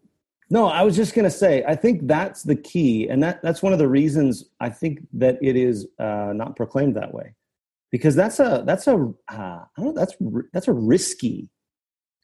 No, 0.48 0.66
I 0.68 0.82
was 0.82 0.96
just 0.96 1.14
going 1.14 1.24
to 1.26 1.30
say, 1.30 1.62
I 1.68 1.76
think 1.76 2.06
that's 2.06 2.42
the 2.44 2.56
key, 2.56 3.08
and 3.08 3.22
that 3.22 3.42
that's 3.42 3.62
one 3.62 3.74
of 3.74 3.78
the 3.78 3.86
reasons 3.88 4.46
I 4.58 4.70
think 4.70 5.00
that 5.12 5.38
it 5.42 5.54
is 5.56 5.86
uh, 5.98 6.32
not 6.34 6.56
proclaimed 6.56 6.96
that 6.96 7.12
way, 7.12 7.34
because 7.94 8.16
that's 8.16 8.40
a 8.40 8.64
that's 8.66 8.88
a 8.88 8.96
uh, 8.96 9.04
I 9.28 9.66
don't 9.76 9.86
know 9.86 9.92
that's 9.92 10.16
that's 10.52 10.66
a 10.66 10.72
risky 10.72 11.48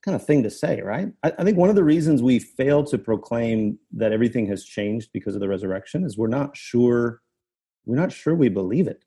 kind 0.04 0.16
of 0.16 0.26
thing 0.26 0.42
to 0.42 0.50
say, 0.50 0.80
right? 0.80 1.06
I, 1.22 1.32
I 1.38 1.44
think 1.44 1.58
one 1.58 1.68
of 1.68 1.76
the 1.76 1.84
reasons 1.84 2.24
we 2.24 2.40
fail 2.40 2.82
to 2.82 2.98
proclaim 2.98 3.78
that 3.92 4.12
everything 4.12 4.48
has 4.48 4.64
changed 4.64 5.10
because 5.14 5.36
of 5.36 5.40
the 5.40 5.46
resurrection 5.46 6.04
is 6.04 6.18
we're 6.18 6.26
not 6.26 6.56
sure 6.56 7.20
we're 7.86 7.94
not 7.94 8.10
sure 8.10 8.34
we 8.34 8.48
believe 8.48 8.88
it. 8.88 9.04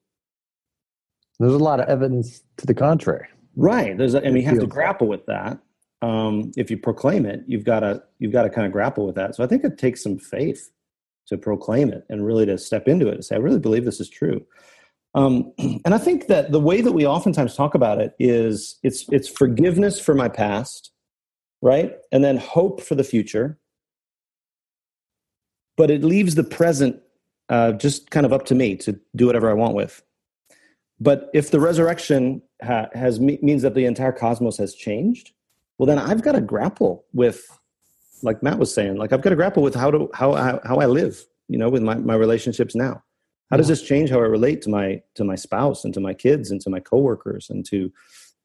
there's 1.38 1.52
a 1.52 1.58
lot 1.58 1.82
of 1.82 1.90
evidence 1.90 2.44
to 2.56 2.66
the 2.66 2.74
contrary. 2.74 3.28
Right. 3.58 3.98
There's 3.98 4.14
a, 4.14 4.24
and 4.24 4.34
we 4.34 4.42
have 4.44 4.62
to 4.62 4.66
grapple 4.66 5.08
with 5.08 5.26
that. 5.26 5.60
Um, 6.02 6.54
if 6.56 6.72
you 6.72 6.78
proclaim 6.78 7.26
it, 7.26 7.44
you've 7.46 7.66
got 7.66 7.82
to 7.82 8.02
you've 8.20 8.32
got 8.32 8.44
to 8.44 8.50
kind 8.50 8.66
of 8.66 8.72
grapple 8.72 9.06
with 9.06 9.16
that. 9.16 9.36
So 9.36 9.44
I 9.44 9.48
think 9.48 9.66
it 9.66 9.78
takes 9.78 10.02
some 10.02 10.18
faith 10.18 10.72
to 11.28 11.38
proclaim 11.38 11.92
it 11.92 12.06
and 12.08 12.26
really 12.26 12.46
to 12.46 12.58
step 12.58 12.88
into 12.88 13.10
it 13.10 13.16
and 13.16 13.26
say, 13.26 13.36
I 13.36 13.40
really 13.40 13.60
believe 13.60 13.84
this 13.84 14.00
is 14.00 14.10
true. 14.10 14.46
Um, 15.16 15.54
and 15.86 15.94
I 15.94 15.98
think 15.98 16.28
that 16.28 16.52
the 16.52 16.60
way 16.60 16.82
that 16.82 16.92
we 16.92 17.06
oftentimes 17.06 17.56
talk 17.56 17.76
about 17.76 18.02
it 18.02 18.16
is 18.20 18.80
it's 18.84 19.06
it's 19.10 19.28
forgiveness 19.30 20.00
for 20.00 20.16
my 20.16 20.30
past, 20.30 20.92
right, 21.62 21.96
and 22.12 22.24
then 22.24 22.38
hope 22.38 22.82
for 22.82 22.96
the 22.96 23.04
future. 23.04 23.58
But 25.78 25.92
it 25.92 26.04
leaves 26.04 26.36
the 26.36 26.44
present 26.44 27.02
uh, 27.50 27.74
just 27.74 28.12
kind 28.12 28.26
of 28.26 28.34
up 28.34 28.46
to 28.46 28.56
me 28.56 28.76
to 28.78 29.00
do 29.16 29.26
whatever 29.28 29.50
I 29.50 29.54
want 29.54 29.76
with. 29.76 30.04
but 31.00 31.30
if 31.34 31.52
the 31.52 31.60
resurrection 31.60 32.42
ha- 32.64 32.88
has 32.94 33.20
means 33.20 33.62
that 33.64 33.76
the 33.76 33.86
entire 33.86 34.12
cosmos 34.12 34.58
has 34.58 34.74
changed, 34.74 35.32
well, 35.78 35.88
then 35.88 36.00
I've 36.00 36.22
got 36.22 36.34
to 36.34 36.42
grapple 36.42 37.06
with, 37.14 37.46
like 38.22 38.42
Matt 38.42 38.60
was 38.60 38.74
saying, 38.74 38.96
like 38.96 39.12
I've 39.12 39.22
got 39.22 39.32
to 39.32 39.36
grapple 39.36 39.64
with 39.64 39.76
how 39.76 39.92
to 39.92 40.10
how 40.14 40.34
how, 40.34 40.62
how 40.64 40.78
I 40.78 40.86
live, 40.86 41.26
you 41.50 41.58
know, 41.58 41.70
with 41.70 41.82
my, 41.84 41.96
my 41.96 42.16
relationships 42.16 42.76
now. 42.76 43.04
How 43.54 43.58
does 43.58 43.68
this 43.68 43.84
change 43.84 44.10
how 44.10 44.18
I 44.18 44.24
relate 44.24 44.64
to 44.64 44.72
my 44.72 45.04
to 45.14 45.24
my 45.24 45.36
spouse 45.36 45.86
and 45.86 45.94
to 45.94 46.00
my 46.00 46.16
kids 46.16 46.50
and 46.50 46.60
to 46.62 46.72
my 46.72 46.80
coworkers 46.80 47.52
and 47.52 47.64
to 47.68 47.94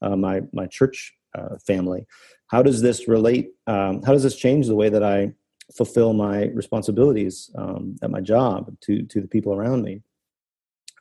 uh, 0.02 0.16
my 0.16 0.42
my 0.52 0.66
church 0.66 1.14
uh, 1.34 1.56
family? 1.66 2.06
How 2.48 2.62
does 2.62 2.82
this 2.82 3.08
relate? 3.08 3.52
Um, 3.66 4.02
how 4.02 4.12
does 4.12 4.22
this 4.22 4.36
change 4.36 4.66
the 4.66 4.74
way 4.74 4.90
that 4.90 5.02
I 5.02 5.32
fulfill 5.74 6.12
my 6.12 6.48
responsibilities 6.48 7.50
um, 7.56 7.96
at 8.02 8.10
my 8.10 8.20
job 8.20 8.76
to 8.82 9.02
to 9.04 9.22
the 9.22 9.28
people 9.28 9.54
around 9.54 9.82
me? 9.82 10.02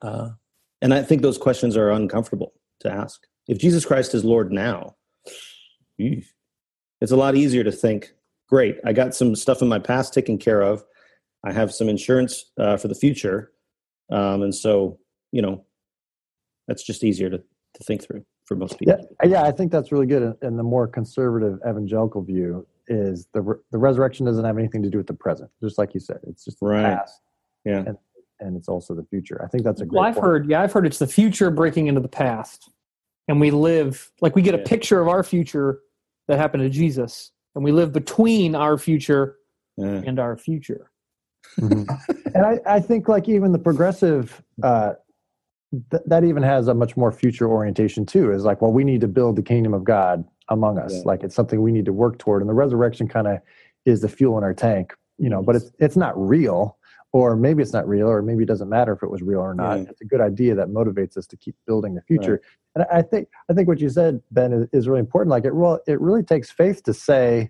Uh, 0.01 0.29
and 0.81 0.93
I 0.93 1.03
think 1.03 1.21
those 1.21 1.37
questions 1.37 1.75
are 1.75 1.91
uncomfortable 1.91 2.53
to 2.79 2.89
ask. 2.89 3.27
If 3.49 3.57
Jesus 3.57 3.85
Christ 3.85 4.13
is 4.13 4.23
Lord 4.23 4.53
now, 4.53 4.95
it's 5.97 7.11
a 7.11 7.17
lot 7.17 7.35
easier 7.35 7.65
to 7.65 7.73
think, 7.73 8.13
great, 8.47 8.77
I 8.85 8.93
got 8.93 9.13
some 9.13 9.35
stuff 9.35 9.61
in 9.61 9.67
my 9.67 9.79
past 9.79 10.13
taken 10.13 10.37
care 10.37 10.61
of. 10.61 10.85
I 11.43 11.51
have 11.51 11.73
some 11.73 11.89
insurance 11.89 12.45
uh, 12.57 12.77
for 12.77 12.87
the 12.87 12.95
future. 12.95 13.51
Um, 14.09 14.41
and 14.43 14.53
so, 14.55 14.99
you 15.31 15.41
know, 15.41 15.65
that's 16.67 16.83
just 16.83 17.03
easier 17.03 17.29
to, 17.29 17.37
to 17.37 17.83
think 17.83 18.03
through 18.03 18.25
for 18.45 18.55
most 18.55 18.79
people. 18.79 18.97
Yeah, 19.23 19.27
yeah, 19.29 19.43
I 19.43 19.51
think 19.51 19.71
that's 19.71 19.91
really 19.91 20.05
good. 20.07 20.35
And 20.41 20.57
the 20.57 20.63
more 20.63 20.87
conservative 20.87 21.59
evangelical 21.67 22.21
view 22.21 22.65
is 22.87 23.27
the 23.33 23.41
re- 23.41 23.57
the 23.71 23.77
resurrection 23.77 24.25
doesn't 24.25 24.45
have 24.45 24.57
anything 24.57 24.81
to 24.83 24.89
do 24.89 24.97
with 24.97 25.07
the 25.07 25.13
present, 25.13 25.49
just 25.61 25.77
like 25.77 25.93
you 25.93 25.99
said. 25.99 26.19
It's 26.27 26.45
just 26.45 26.59
the 26.61 26.67
Right. 26.67 26.83
past, 26.97 27.21
Yeah. 27.65 27.83
and, 27.85 27.97
and 28.39 28.55
it's 28.55 28.69
also 28.69 28.95
the 28.95 29.03
future. 29.03 29.41
I 29.43 29.47
think 29.47 29.63
that's 29.65 29.81
a 29.81 29.85
great. 29.85 29.97
Well, 29.99 30.07
I've 30.07 30.13
point. 30.15 30.25
heard, 30.25 30.49
yeah, 30.49 30.61
I've 30.61 30.71
heard 30.71 30.85
it's 30.85 30.99
the 30.99 31.07
future 31.07 31.51
breaking 31.51 31.87
into 31.87 31.99
the 32.01 32.07
past, 32.07 32.69
and 33.27 33.41
we 33.41 33.51
live 33.51 34.09
like 34.21 34.35
we 34.35 34.41
get 34.41 34.55
a 34.55 34.59
Yeah. 34.59 34.63
picture 34.65 35.01
of 35.01 35.09
our 35.09 35.23
future 35.23 35.81
that 36.29 36.37
happened 36.37 36.63
to 36.63 36.69
Jesus, 36.69 37.31
and 37.55 37.63
we 37.63 37.73
live 37.73 37.91
between 37.91 38.55
our 38.55 38.77
future 38.77 39.37
Yeah. 39.75 40.01
and 40.05 40.17
our 40.19 40.37
future. 40.37 40.91
Mhm. 41.59 41.87
and 42.35 42.45
I, 42.45 42.59
I 42.65 42.79
think 42.79 43.07
like 43.07 43.27
even 43.27 43.51
the 43.51 43.59
progressive 43.59 44.43
uh, 44.63 44.93
th- 45.91 46.03
that 46.05 46.23
even 46.23 46.43
has 46.43 46.67
a 46.67 46.73
much 46.73 46.95
more 46.97 47.11
future 47.11 47.47
orientation 47.47 48.05
too 48.05 48.31
is 48.31 48.43
like 48.43 48.61
well 48.61 48.71
we 48.71 48.83
need 48.83 49.01
to 49.01 49.07
build 49.07 49.35
the 49.35 49.41
kingdom 49.43 49.73
of 49.73 49.83
god 49.83 50.23
among 50.49 50.77
us 50.77 50.93
Yeah. 50.93 51.01
like 51.05 51.23
it's 51.23 51.35
something 51.35 51.61
we 51.61 51.71
need 51.71 51.85
to 51.85 51.93
work 51.93 52.17
toward 52.19 52.41
and 52.41 52.49
the 52.49 52.53
resurrection 52.53 53.07
kind 53.07 53.27
of 53.27 53.39
is 53.85 54.01
the 54.01 54.07
fuel 54.09 54.37
in 54.37 54.43
our 54.43 54.53
tank 54.53 54.93
you 55.17 55.29
know 55.29 55.41
but 55.41 55.55
it's 55.55 55.71
it's 55.79 55.97
not 55.97 56.13
real 56.17 56.77
or 57.13 57.35
maybe 57.35 57.61
it's 57.63 57.73
not 57.73 57.87
real 57.87 58.07
or 58.07 58.21
maybe 58.21 58.43
it 58.43 58.47
doesn't 58.47 58.69
matter 58.69 58.93
if 58.93 59.01
it 59.01 59.09
was 59.09 59.21
real 59.21 59.39
or 59.39 59.53
not 59.53 59.77
Yeah. 59.77 59.85
it's 59.89 60.01
a 60.01 60.05
good 60.05 60.21
idea 60.21 60.55
that 60.55 60.67
motivates 60.69 61.17
us 61.17 61.25
to 61.27 61.37
keep 61.37 61.55
building 61.65 61.95
the 61.95 62.01
future 62.01 62.39
and 62.75 62.85
i 62.91 63.01
think 63.01 63.27
i 63.49 63.53
think 63.53 63.67
what 63.67 63.79
you 63.79 63.89
said 63.89 64.21
ben 64.31 64.53
is, 64.53 64.67
is 64.71 64.87
really 64.87 64.99
important 64.99 65.31
like 65.31 65.43
it 65.45 65.53
really 65.53 65.79
it 65.87 65.99
really 65.99 66.23
takes 66.23 66.49
faith 66.51 66.83
to 66.83 66.93
say 66.93 67.49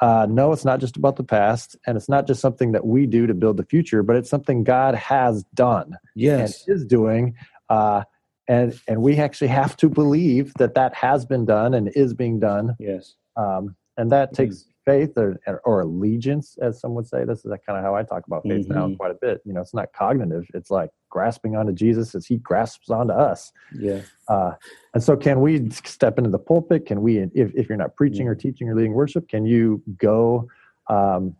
uh, 0.00 0.26
no, 0.28 0.52
it's 0.52 0.64
not 0.64 0.80
just 0.80 0.96
about 0.96 1.16
the 1.16 1.24
past, 1.24 1.76
and 1.86 1.96
it's 1.96 2.08
not 2.08 2.26
just 2.26 2.40
something 2.40 2.72
that 2.72 2.86
we 2.86 3.06
do 3.06 3.26
to 3.26 3.34
build 3.34 3.56
the 3.58 3.64
future, 3.64 4.02
but 4.02 4.16
it's 4.16 4.30
something 4.30 4.64
God 4.64 4.94
has 4.94 5.44
done 5.54 5.96
Yes. 6.14 6.64
and 6.66 6.76
is 6.76 6.84
doing, 6.84 7.34
uh, 7.68 8.04
and 8.48 8.78
and 8.88 9.02
we 9.02 9.16
actually 9.18 9.48
have 9.48 9.76
to 9.78 9.88
believe 9.88 10.52
that 10.58 10.74
that 10.74 10.94
has 10.94 11.24
been 11.26 11.44
done 11.44 11.74
and 11.74 11.88
is 11.94 12.14
being 12.14 12.38
done, 12.40 12.76
Yes. 12.78 13.14
um, 13.36 13.76
and 13.96 14.10
that 14.12 14.32
takes 14.32 14.64
faith 14.84 15.12
or, 15.16 15.38
or 15.64 15.80
allegiance, 15.82 16.56
as 16.60 16.80
some 16.80 16.94
would 16.94 17.06
say. 17.06 17.24
This 17.24 17.38
is 17.44 17.50
that 17.50 17.64
kind 17.66 17.78
of 17.78 17.84
how 17.84 17.94
I 17.94 18.02
talk 18.02 18.26
about 18.26 18.42
faith 18.42 18.66
now 18.68 18.88
Mhm. 18.88 18.96
quite 18.96 19.10
a 19.10 19.18
bit. 19.20 19.40
You 19.44 19.52
know, 19.52 19.60
it's 19.60 19.74
not 19.74 19.92
cognitive; 19.92 20.46
it's 20.54 20.70
like 20.70 20.90
grasping 21.08 21.56
onto 21.56 21.72
Jesus 21.72 22.14
as 22.14 22.26
He 22.26 22.38
grasps 22.38 22.90
onto 22.90 23.12
us. 23.12 23.52
Yeah. 23.78 24.00
Uh, 24.28 24.52
and 24.94 25.02
so, 25.02 25.16
can 25.16 25.40
we 25.40 25.70
step 25.70 26.18
into 26.18 26.30
the 26.30 26.38
pulpit? 26.38 26.86
Can 26.86 27.02
we, 27.02 27.18
if, 27.18 27.52
if 27.54 27.68
you're 27.68 27.78
not 27.78 27.96
preaching 27.96 28.26
or 28.28 28.34
teaching 28.34 28.68
or 28.68 28.74
leading 28.74 28.92
worship, 28.94 29.28
can 29.28 29.44
you 29.44 29.82
go? 29.98 30.48
Um, 30.88 31.36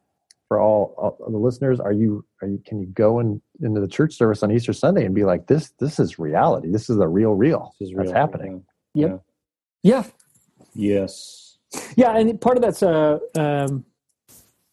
for 0.48 0.58
all, 0.60 0.94
all 0.98 1.30
the 1.30 1.38
listeners, 1.38 1.78
are 1.78 1.92
you, 1.92 2.24
are 2.42 2.48
you? 2.48 2.60
Can 2.66 2.80
you 2.80 2.86
go 2.86 3.20
in, 3.20 3.40
into 3.62 3.80
the 3.80 3.86
church 3.86 4.14
service 4.14 4.42
on 4.42 4.50
Easter 4.50 4.72
Sunday 4.72 5.04
and 5.04 5.14
be 5.14 5.22
like, 5.24 5.46
"This, 5.46 5.70
this 5.78 6.00
is 6.00 6.18
reality. 6.18 6.68
This 6.72 6.90
is 6.90 6.96
the 6.96 7.06
real, 7.06 7.34
real. 7.34 7.72
This 7.78 7.90
is 7.90 7.94
That's 7.96 8.06
real. 8.08 8.16
happening." 8.16 8.64
Yep. 8.94 9.22
Yeah, 9.84 10.02
Yes. 10.74 11.49
Yeah, 11.96 12.16
and 12.16 12.40
part 12.40 12.56
of 12.56 12.62
that's 12.62 12.82
a 12.82 13.20
um, 13.36 13.84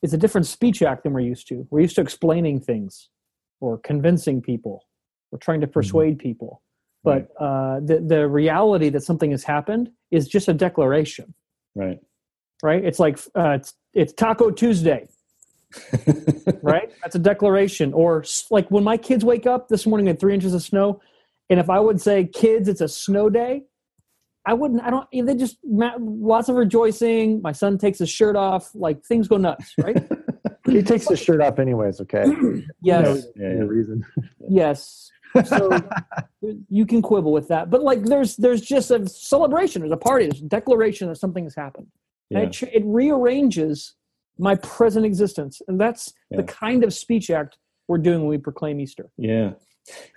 it's 0.01 0.13
a 0.13 0.17
different 0.17 0.47
speech 0.47 0.81
act 0.81 1.03
than 1.03 1.13
we're 1.13 1.19
used 1.21 1.47
to. 1.49 1.67
We're 1.69 1.81
used 1.81 1.95
to 1.95 2.01
explaining 2.01 2.59
things 2.59 3.09
or 3.59 3.77
convincing 3.77 4.41
people 4.41 4.85
or 5.31 5.39
trying 5.39 5.61
to 5.61 5.67
persuade 5.67 6.19
people. 6.19 6.61
But 7.03 7.29
uh, 7.39 7.79
the 7.79 7.99
the 8.05 8.27
reality 8.27 8.89
that 8.89 9.01
something 9.03 9.31
has 9.31 9.43
happened 9.43 9.91
is 10.11 10.27
just 10.27 10.47
a 10.47 10.53
declaration, 10.53 11.33
Right. 11.75 11.99
right? 12.63 12.83
It's 12.83 12.99
like 12.99 13.19
uh, 13.35 13.51
it's, 13.51 13.73
it's 13.93 14.13
Taco 14.13 14.51
Tuesday, 14.51 15.07
right? 16.61 16.91
That's 17.01 17.15
a 17.15 17.19
declaration. 17.19 17.93
Or 17.93 18.25
like 18.49 18.69
when 18.71 18.83
my 18.83 18.97
kids 18.97 19.23
wake 19.23 19.45
up 19.45 19.69
this 19.69 19.85
morning 19.85 20.09
at 20.09 20.19
three 20.19 20.33
inches 20.33 20.53
of 20.53 20.61
snow, 20.61 21.01
and 21.49 21.59
if 21.59 21.69
I 21.69 21.79
would 21.79 22.01
say, 22.01 22.25
"Kids, 22.25 22.67
it's 22.67 22.81
a 22.81 22.89
snow 22.89 23.29
day," 23.29 23.63
I 24.47 24.53
wouldn't. 24.53 24.81
I 24.81 24.89
don't. 24.89 25.07
They 25.11 25.35
just 25.35 25.57
lots 25.63 26.47
of 26.49 26.55
rejoicing. 26.55 27.41
My 27.41 27.51
son 27.51 27.77
takes 27.77 27.99
his 27.99 28.09
shirt 28.09 28.35
off. 28.37 28.73
Like 28.73 29.03
things 29.03 29.27
go 29.27 29.37
nuts, 29.37 29.73
right? 29.77 29.97
He 30.65 30.83
takes 30.83 31.07
his 31.07 31.19
shirt 31.21 31.39
off 31.39 31.59
anyways. 31.59 32.01
Okay. 32.01 32.25
yes, 32.81 33.25
Yeah, 33.37 33.49
The 33.49 33.55
yeah. 33.55 33.63
reason. 33.63 34.05
yes. 34.49 35.09
So 35.45 35.79
you 36.69 36.85
can 36.85 37.01
quibble 37.01 37.31
with 37.31 37.47
that, 37.47 37.69
but 37.69 37.83
like 37.83 38.03
there's 38.03 38.35
there's 38.35 38.59
just 38.61 38.91
a 38.91 39.07
celebration. 39.07 39.81
There's 39.81 39.93
a 39.93 39.97
party. 39.97 40.25
There's 40.25 40.41
a 40.41 40.45
declaration 40.45 41.07
that 41.07 41.15
something 41.15 41.45
has 41.45 41.55
happened. 41.55 41.87
And 42.31 42.53
Yeah. 42.61 42.67
it, 42.69 42.81
it 42.81 42.83
rearranges 42.85 43.93
my 44.37 44.55
present 44.55 45.05
existence, 45.05 45.61
and 45.69 45.79
that's 45.79 46.13
Yeah. 46.31 46.37
the 46.37 46.43
kind 46.43 46.83
of 46.83 46.93
speech 46.93 47.29
act 47.29 47.57
we're 47.87 47.97
doing 47.99 48.19
when 48.19 48.29
we 48.29 48.37
proclaim 48.37 48.81
Easter. 48.81 49.09
Yeah. 49.17 49.53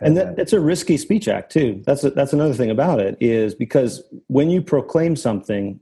And 0.00 0.16
that, 0.16 0.36
that's 0.36 0.52
a 0.52 0.60
risky 0.60 0.96
speech 0.96 1.28
act 1.28 1.52
too. 1.52 1.82
That's 1.86 2.02
a, 2.04 2.10
that's 2.10 2.32
another 2.32 2.54
thing 2.54 2.70
about 2.70 3.00
it 3.00 3.16
is 3.20 3.54
because 3.54 4.02
when 4.26 4.50
you 4.50 4.62
proclaim 4.62 5.14
something, 5.16 5.80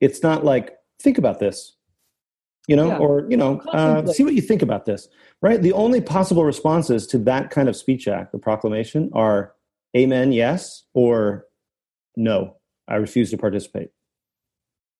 it's 0.00 0.22
not 0.22 0.44
like 0.44 0.76
think 1.02 1.18
about 1.18 1.38
this, 1.38 1.76
you 2.68 2.76
know, 2.76 2.88
Yeah. 2.88 2.98
or 2.98 3.26
you 3.28 3.36
know, 3.36 3.60
uh, 3.72 4.06
see 4.06 4.24
what 4.24 4.34
you 4.34 4.40
think 4.40 4.62
about 4.62 4.86
this, 4.86 5.08
right? 5.42 5.60
The 5.60 5.72
only 5.72 6.00
possible 6.00 6.44
responses 6.44 7.06
to 7.08 7.18
that 7.18 7.50
kind 7.50 7.68
of 7.68 7.76
speech 7.76 8.08
act, 8.08 8.32
the 8.32 8.38
proclamation, 8.38 9.10
are 9.12 9.54
"Amen, 9.96 10.32
yes," 10.32 10.84
or 10.94 11.46
"No, 12.16 12.56
I 12.86 12.96
refuse 12.96 13.30
to 13.30 13.36
participate." 13.38 13.90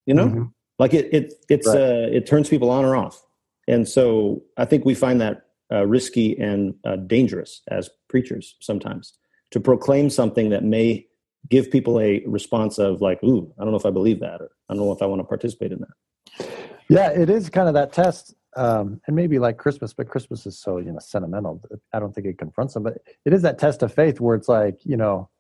You 0.07 0.15
know, 0.15 0.27
Mhm. 0.29 0.53
like 0.79 0.95
it 0.95 1.13
it 1.13 1.35
it's 1.49 1.67
Right. 1.67 1.77
uh, 1.77 2.09
it 2.13 2.27
turns 2.27 2.49
people 2.49 2.71
on 2.71 2.85
or 2.85 2.95
off, 2.97 3.25
and 3.67 3.89
so 3.89 4.43
I 4.57 4.65
think 4.65 4.85
we 4.85 4.95
find 4.95 5.21
that 5.21 5.43
uh, 5.73 5.87
risky 5.87 6.39
and 6.39 6.75
uh, 6.85 6.97
dangerous 6.97 7.63
as 7.69 7.91
preachers 8.09 8.57
sometimes 8.61 9.15
to 9.51 9.61
proclaim 9.61 10.11
something 10.11 10.51
that 10.51 10.65
may 10.65 11.07
give 11.49 11.71
people 11.71 12.01
a 12.01 12.23
response 12.27 12.79
of 12.79 13.01
like, 13.01 13.23
"Ooh, 13.23 13.53
I 13.59 13.63
don't 13.63 13.73
know 13.73 13.79
if 13.79 13.87
I 13.87 13.91
believe 13.91 14.21
that," 14.21 14.41
or 14.41 14.51
"I 14.69 14.75
don't 14.75 14.85
know 14.85 14.93
if 14.93 15.03
I 15.03 15.07
want 15.07 15.21
to 15.21 15.25
participate 15.25 15.73
in 15.73 15.81
that." 15.81 16.49
Yeah, 16.89 17.11
it 17.11 17.31
is 17.31 17.51
kind 17.51 17.69
of 17.69 17.75
that 17.75 17.93
test, 17.93 18.35
um, 18.57 19.01
and 19.07 19.15
maybe 19.15 19.39
like 19.39 19.59
Christmas, 19.59 19.93
but 19.93 20.09
Christmas 20.09 20.47
is 20.47 20.59
so 20.59 20.79
you 20.79 20.93
know 20.93 20.99
sentimental. 20.99 21.63
I 21.93 21.99
don't 21.99 22.15
think 22.15 22.27
it 22.27 22.39
confronts 22.39 22.75
them, 22.75 22.83
but 22.83 22.99
it 23.25 23.33
is 23.33 23.43
that 23.43 23.59
test 23.59 23.83
of 23.83 23.93
faith 23.93 24.21
where 24.21 24.35
it's 24.35 24.49
like 24.49 24.79
you 24.85 24.97
know, 24.97 25.31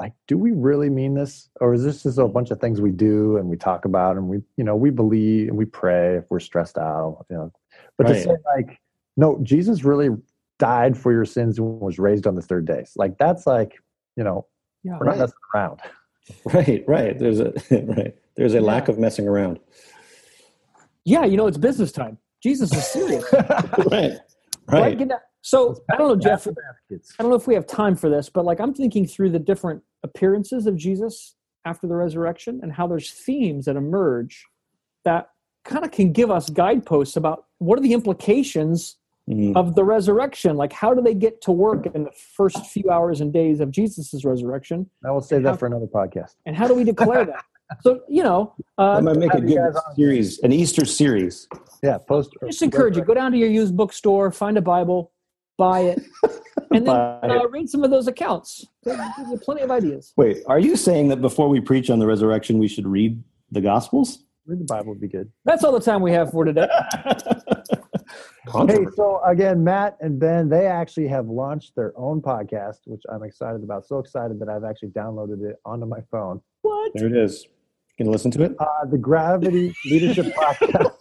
like, 0.00 0.12
do 0.26 0.36
we 0.36 0.52
really 0.52 0.90
mean 0.90 1.14
this, 1.14 1.48
or 1.60 1.74
is 1.74 1.84
this 1.84 2.02
just 2.02 2.18
a 2.18 2.26
bunch 2.26 2.50
of 2.50 2.60
things 2.60 2.80
we 2.80 2.90
do 2.90 3.36
and 3.36 3.48
we 3.48 3.56
talk 3.56 3.84
about 3.84 4.16
and 4.16 4.28
we 4.28 4.38
you 4.56 4.64
know 4.64 4.76
we 4.76 4.90
believe 4.90 5.48
and 5.48 5.56
we 5.56 5.64
pray 5.64 6.16
if 6.16 6.24
we're 6.30 6.40
stressed 6.40 6.78
out, 6.78 7.26
you 7.30 7.36
know, 7.36 7.52
but 7.98 8.08
to 8.08 8.20
say 8.20 8.36
like, 8.56 8.78
no, 9.16 9.38
Jesus 9.42 9.84
really 9.84 10.10
died 10.58 10.96
for 10.96 11.12
your 11.12 11.24
sins 11.24 11.58
and 11.58 11.80
was 11.80 11.98
raised 11.98 12.26
on 12.26 12.34
the 12.34 12.42
third 12.42 12.66
day. 12.66 12.84
Like 12.96 13.18
that's 13.18 13.46
like 13.46 13.74
you 14.16 14.24
know 14.24 14.46
Yeah. 14.82 14.98
we're 15.00 15.06
not 15.06 15.18
messing 15.18 15.34
around. 15.54 15.80
Right, 16.46 16.84
right. 16.86 17.18
There's 17.18 17.40
a 17.40 17.52
right. 17.70 18.14
There's 18.36 18.54
a 18.54 18.60
lack 18.60 18.88
of 18.88 18.98
messing 18.98 19.28
around. 19.28 19.58
Yeah, 21.04 21.24
you 21.24 21.36
know, 21.36 21.46
it's 21.46 21.58
business 21.58 21.92
time. 21.92 22.18
Jesus 22.42 22.72
is 22.72 22.86
serious. 22.86 23.24
Right, 23.90 24.12
right? 24.68 24.98
right. 24.98 25.10
So 25.42 25.76
I 25.92 25.96
don't 25.98 26.08
know, 26.08 26.16
Jeff. 26.16 26.46
I 26.48 27.22
don't 27.22 27.28
know 27.30 27.36
if 27.36 27.46
we 27.46 27.52
have 27.54 27.66
time 27.66 27.96
for 27.96 28.08
this, 28.08 28.30
but 28.30 28.46
like 28.46 28.60
I'm 28.60 28.72
thinking 28.72 29.06
through 29.06 29.30
the 29.30 29.38
different 29.38 29.82
appearances 30.02 30.66
of 30.66 30.76
Jesus 30.76 31.34
after 31.66 31.86
the 31.86 31.94
resurrection 31.94 32.60
and 32.62 32.72
how 32.72 32.86
there's 32.86 33.10
themes 33.10 33.66
that 33.66 33.76
emerge 33.76 34.46
that 35.04 35.28
kind 35.66 35.84
of 35.84 35.90
can 35.90 36.12
give 36.12 36.30
us 36.30 36.48
guideposts 36.48 37.16
about 37.16 37.44
what 37.58 37.78
are 37.78 37.82
the 37.82 37.92
implications 37.92 38.96
Mhm. 39.28 39.56
of 39.56 39.74
the 39.74 39.84
resurrection. 39.84 40.56
Like, 40.56 40.72
how 40.72 40.92
do 40.92 41.00
they 41.00 41.14
get 41.14 41.40
to 41.42 41.52
work 41.52 41.86
in 41.86 42.04
the 42.04 42.10
first 42.36 42.66
few 42.66 42.90
hours 42.90 43.20
and 43.22 43.32
days 43.32 43.60
of 43.60 43.70
Jesus' 43.70 44.24
resurrection? 44.24 44.88
I 45.04 45.10
will 45.12 45.22
save 45.22 45.42
that 45.44 45.58
for 45.58 45.66
another 45.66 45.86
podcast. 45.86 46.34
And 46.44 46.54
how 46.54 46.68
do 46.68 46.74
we 46.74 46.84
declare 46.84 47.24
that? 47.24 47.44
So, 47.80 48.00
you 48.08 48.22
know, 48.22 48.54
uh, 48.76 48.96
That 48.96 49.02
might 49.04 49.16
make 49.16 49.32
a 49.32 49.40
good 49.40 49.72
series, 49.96 50.38
an 50.40 50.52
Easter 50.52 50.84
series. 50.84 51.48
Yeah, 51.82 51.96
post. 51.96 52.30
just 52.44 52.60
encourage 52.60 52.94
you 52.94 53.02
go 53.02 53.14
down 53.14 53.32
to 53.32 53.38
your 53.38 53.48
used 53.48 53.74
bookstore, 53.74 54.30
find 54.30 54.58
a 54.58 54.60
Bible, 54.60 55.12
buy 55.56 55.80
it, 55.80 56.02
and 56.72 56.86
then 56.86 56.88
uh, 56.94 57.46
read 57.50 57.70
some 57.70 57.82
of 57.82 57.90
those 57.90 58.06
accounts. 58.06 58.66
Give 58.84 58.98
you 59.30 59.38
plenty 59.38 59.62
of 59.62 59.70
ideas. 59.70 60.12
Wait, 60.18 60.42
are 60.46 60.58
you 60.58 60.76
saying 60.76 61.08
that 61.08 61.22
before 61.22 61.48
we 61.48 61.58
preach 61.58 61.88
on 61.88 61.98
the 61.98 62.06
resurrection, 62.06 62.58
we 62.58 62.68
should 62.68 62.86
read 62.86 63.20
the 63.50 63.62
Gospels? 63.62 64.24
Read 64.46 64.60
the 64.60 64.64
Bible 64.66 64.90
would 64.92 65.00
be 65.00 65.08
good. 65.08 65.32
That's 65.46 65.64
all 65.64 65.72
the 65.72 65.80
time 65.80 66.02
we 66.02 66.12
have 66.12 66.32
for 66.32 66.44
today. 66.44 66.68
hey, 68.52 68.86
so 68.94 69.20
again, 69.24 69.64
Matt 69.64 69.96
and 70.00 70.18
Ben, 70.18 70.48
they 70.48 70.66
actually 70.66 71.08
have 71.08 71.26
launched 71.26 71.74
their 71.74 71.92
own 71.96 72.20
podcast, 72.20 72.78
which 72.86 73.02
I'm 73.10 73.22
excited 73.22 73.62
about. 73.62 73.86
So 73.86 73.98
excited 73.98 74.38
that 74.40 74.48
I've 74.48 74.64
actually 74.64 74.90
downloaded 74.90 75.42
it 75.44 75.56
onto 75.64 75.86
my 75.86 76.00
phone. 76.10 76.40
What? 76.62 76.92
There 76.94 77.06
it 77.06 77.16
is. 77.16 77.46
You 77.96 78.04
can 78.04 78.12
listen 78.12 78.30
to 78.32 78.42
it. 78.42 78.56
Uh, 78.58 78.84
the 78.90 78.98
Gravity 78.98 79.74
Leadership 79.86 80.34
Podcast. 80.34 80.94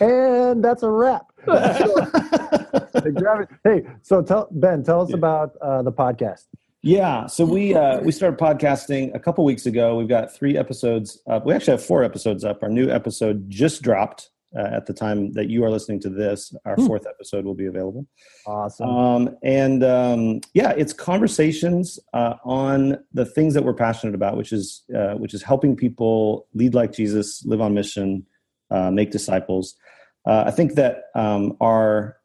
and 0.00 0.64
that's 0.64 0.82
a 0.82 0.90
wrap. 0.90 1.26
hey, 3.64 3.82
so 4.02 4.22
tell 4.22 4.48
Ben, 4.50 4.82
tell 4.82 5.02
us 5.02 5.10
yeah. 5.10 5.16
about 5.16 5.56
uh, 5.60 5.82
the 5.82 5.92
podcast. 5.92 6.46
Yeah, 6.84 7.26
so 7.26 7.44
we 7.44 7.76
uh, 7.76 8.00
we 8.00 8.10
started 8.10 8.40
podcasting 8.40 9.14
a 9.14 9.20
couple 9.20 9.44
weeks 9.44 9.66
ago. 9.66 9.96
We've 9.96 10.08
got 10.08 10.34
three 10.34 10.58
episodes 10.58 11.20
up. 11.28 11.46
We 11.46 11.54
actually 11.54 11.72
have 11.72 11.84
four 11.84 12.02
episodes 12.02 12.44
up. 12.44 12.62
Our 12.62 12.68
new 12.68 12.90
episode 12.90 13.48
just 13.48 13.82
dropped 13.82 14.30
uh, 14.56 14.68
at 14.72 14.86
the 14.86 14.92
time 14.92 15.32
that 15.32 15.48
you 15.48 15.64
are 15.64 15.70
listening 15.70 16.00
to 16.00 16.10
this. 16.10 16.54
Our 16.64 16.76
hmm. 16.76 16.86
fourth 16.86 17.06
episode 17.06 17.44
will 17.44 17.54
be 17.54 17.66
available. 17.66 18.06
Awesome. 18.46 18.88
Um, 18.88 19.36
and 19.42 19.82
um, 19.84 20.40
yeah, 20.54 20.70
it's 20.70 20.92
conversations 20.92 21.98
uh, 22.12 22.34
on 22.44 22.98
the 23.12 23.24
things 23.24 23.54
that 23.54 23.64
we're 23.64 23.74
passionate 23.74 24.14
about, 24.14 24.36
which 24.36 24.52
is 24.52 24.84
uh, 24.96 25.14
which 25.14 25.34
is 25.34 25.42
helping 25.42 25.76
people 25.76 26.46
lead 26.54 26.74
like 26.74 26.92
Jesus, 26.92 27.44
live 27.44 27.60
on 27.60 27.74
mission, 27.74 28.26
uh, 28.70 28.90
make 28.90 29.10
disciples. 29.10 29.74
Uh, 30.26 30.44
I 30.46 30.50
think 30.50 30.74
that 30.74 31.04
um, 31.14 31.56
our, 31.60 32.16